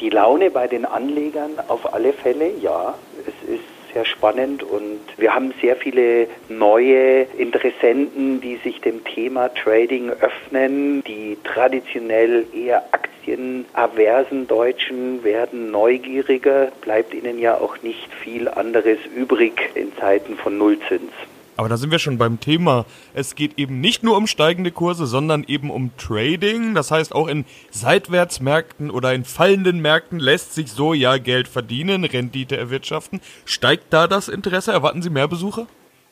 Die 0.00 0.10
Laune 0.10 0.50
bei 0.50 0.66
den 0.66 0.86
Anlegern 0.86 1.52
auf 1.68 1.92
alle 1.92 2.12
Fälle, 2.12 2.50
ja. 2.60 2.94
Es 3.26 3.48
ist 3.48 3.64
sehr 3.92 4.04
spannend 4.04 4.62
und 4.62 5.00
wir 5.16 5.34
haben 5.34 5.52
sehr 5.60 5.76
viele 5.76 6.26
neue 6.48 7.22
Interessenten, 7.36 8.40
die 8.40 8.56
sich 8.56 8.80
dem 8.80 9.04
Thema 9.04 9.52
Trading 9.52 10.10
öffnen. 10.10 11.02
Die 11.04 11.36
traditionell 11.44 12.46
eher 12.54 12.84
aktienaversen 12.92 14.46
Deutschen 14.46 15.22
werden 15.24 15.70
neugieriger, 15.70 16.72
bleibt 16.80 17.12
ihnen 17.12 17.38
ja 17.38 17.58
auch 17.58 17.82
nicht 17.82 18.14
viel 18.14 18.48
anderes 18.48 18.98
übrig 19.14 19.70
in 19.74 19.94
Zeiten 19.96 20.36
von 20.36 20.56
Nullzins. 20.56 21.12
Aber 21.60 21.68
da 21.68 21.76
sind 21.76 21.90
wir 21.90 21.98
schon 21.98 22.16
beim 22.16 22.40
Thema. 22.40 22.86
Es 23.12 23.34
geht 23.34 23.58
eben 23.58 23.82
nicht 23.82 24.02
nur 24.02 24.16
um 24.16 24.26
steigende 24.26 24.70
Kurse, 24.70 25.04
sondern 25.04 25.44
eben 25.46 25.70
um 25.70 25.90
Trading. 25.98 26.74
Das 26.74 26.90
heißt, 26.90 27.14
auch 27.14 27.28
in 27.28 27.44
Seitwärtsmärkten 27.68 28.90
oder 28.90 29.12
in 29.12 29.24
fallenden 29.24 29.82
Märkten 29.82 30.18
lässt 30.18 30.54
sich 30.54 30.72
so 30.72 30.94
ja 30.94 31.18
Geld 31.18 31.48
verdienen, 31.48 32.06
Rendite 32.06 32.56
erwirtschaften. 32.56 33.20
Steigt 33.44 33.92
da 33.92 34.06
das 34.06 34.28
Interesse? 34.28 34.72
Erwarten 34.72 35.02
Sie 35.02 35.10
mehr 35.10 35.28
Besucher? 35.28 35.66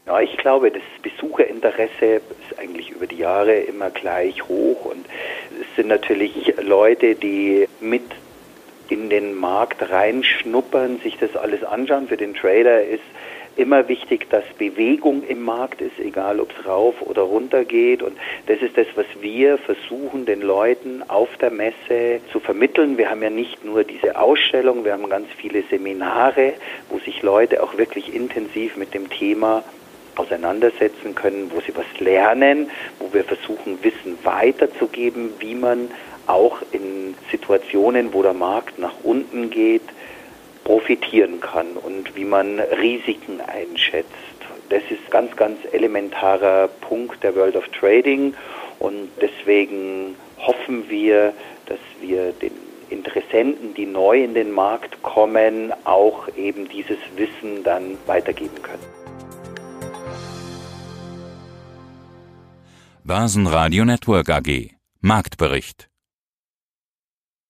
Ja, 0.04 0.20
ich 0.20 0.36
glaube, 0.36 0.70
das 0.70 0.82
Besucherinteresse 1.00 2.16
ist 2.16 2.58
eigentlich 2.58 2.90
über 2.90 3.06
die 3.06 3.16
Jahre 3.16 3.54
immer 3.54 3.88
gleich 3.88 4.42
hoch 4.42 4.84
und 4.84 5.06
es 5.62 5.76
sind 5.76 5.88
natürlich 5.88 6.52
Leute, 6.60 7.14
die 7.14 7.66
mit 7.80 8.02
in 8.90 9.08
den 9.08 9.34
Markt 9.34 9.90
reinschnuppern, 9.90 10.98
sich 11.00 11.16
das 11.16 11.36
alles 11.36 11.64
anschauen. 11.64 12.08
Für 12.08 12.18
den 12.18 12.34
Trader 12.34 12.84
ist 12.84 13.00
immer 13.58 13.88
wichtig, 13.88 14.30
dass 14.30 14.44
Bewegung 14.56 15.24
im 15.24 15.42
Markt 15.42 15.80
ist, 15.80 15.98
egal 15.98 16.38
ob 16.40 16.52
es 16.56 16.66
rauf 16.66 17.02
oder 17.02 17.22
runter 17.22 17.64
geht. 17.64 18.02
Und 18.02 18.16
das 18.46 18.60
ist 18.62 18.76
das, 18.76 18.86
was 18.94 19.06
wir 19.20 19.58
versuchen, 19.58 20.26
den 20.26 20.40
Leuten 20.40 21.02
auf 21.08 21.28
der 21.38 21.50
Messe 21.50 22.20
zu 22.30 22.38
vermitteln. 22.38 22.96
Wir 22.96 23.10
haben 23.10 23.22
ja 23.22 23.30
nicht 23.30 23.64
nur 23.64 23.82
diese 23.84 24.16
Ausstellung, 24.16 24.84
wir 24.84 24.92
haben 24.92 25.08
ganz 25.10 25.26
viele 25.36 25.64
Seminare, 25.64 26.54
wo 26.88 26.98
sich 27.00 27.22
Leute 27.22 27.62
auch 27.62 27.76
wirklich 27.76 28.14
intensiv 28.14 28.76
mit 28.76 28.94
dem 28.94 29.10
Thema 29.10 29.64
auseinandersetzen 30.14 31.14
können, 31.14 31.50
wo 31.54 31.60
sie 31.60 31.76
was 31.76 32.00
lernen, 32.00 32.70
wo 32.98 33.12
wir 33.12 33.24
versuchen, 33.24 33.78
Wissen 33.82 34.18
weiterzugeben, 34.22 35.30
wie 35.38 35.54
man 35.54 35.90
auch 36.26 36.58
in 36.72 37.14
Situationen, 37.30 38.12
wo 38.12 38.22
der 38.22 38.34
Markt 38.34 38.78
nach 38.78 38.94
unten 39.02 39.50
geht, 39.50 39.82
profitieren 40.68 41.40
kann 41.40 41.78
und 41.78 42.14
wie 42.14 42.26
man 42.26 42.60
Risiken 42.60 43.40
einschätzt. 43.40 44.12
Das 44.68 44.82
ist 44.90 45.10
ganz, 45.10 45.34
ganz 45.34 45.56
elementarer 45.72 46.68
Punkt 46.82 47.22
der 47.22 47.34
World 47.34 47.56
of 47.56 47.66
Trading 47.68 48.34
und 48.78 49.08
deswegen 49.18 50.14
hoffen 50.36 50.90
wir, 50.90 51.32
dass 51.64 51.78
wir 52.02 52.32
den 52.32 52.52
Interessenten, 52.90 53.72
die 53.72 53.86
neu 53.86 54.22
in 54.22 54.34
den 54.34 54.52
Markt 54.52 55.02
kommen, 55.02 55.72
auch 55.84 56.28
eben 56.36 56.68
dieses 56.68 56.98
Wissen 57.16 57.64
dann 57.64 57.96
weitergeben 58.04 58.60
können. 58.60 58.84
Börsenradio 63.04 63.86
Network 63.86 64.28
AG. 64.28 64.72
Marktbericht 65.00 65.88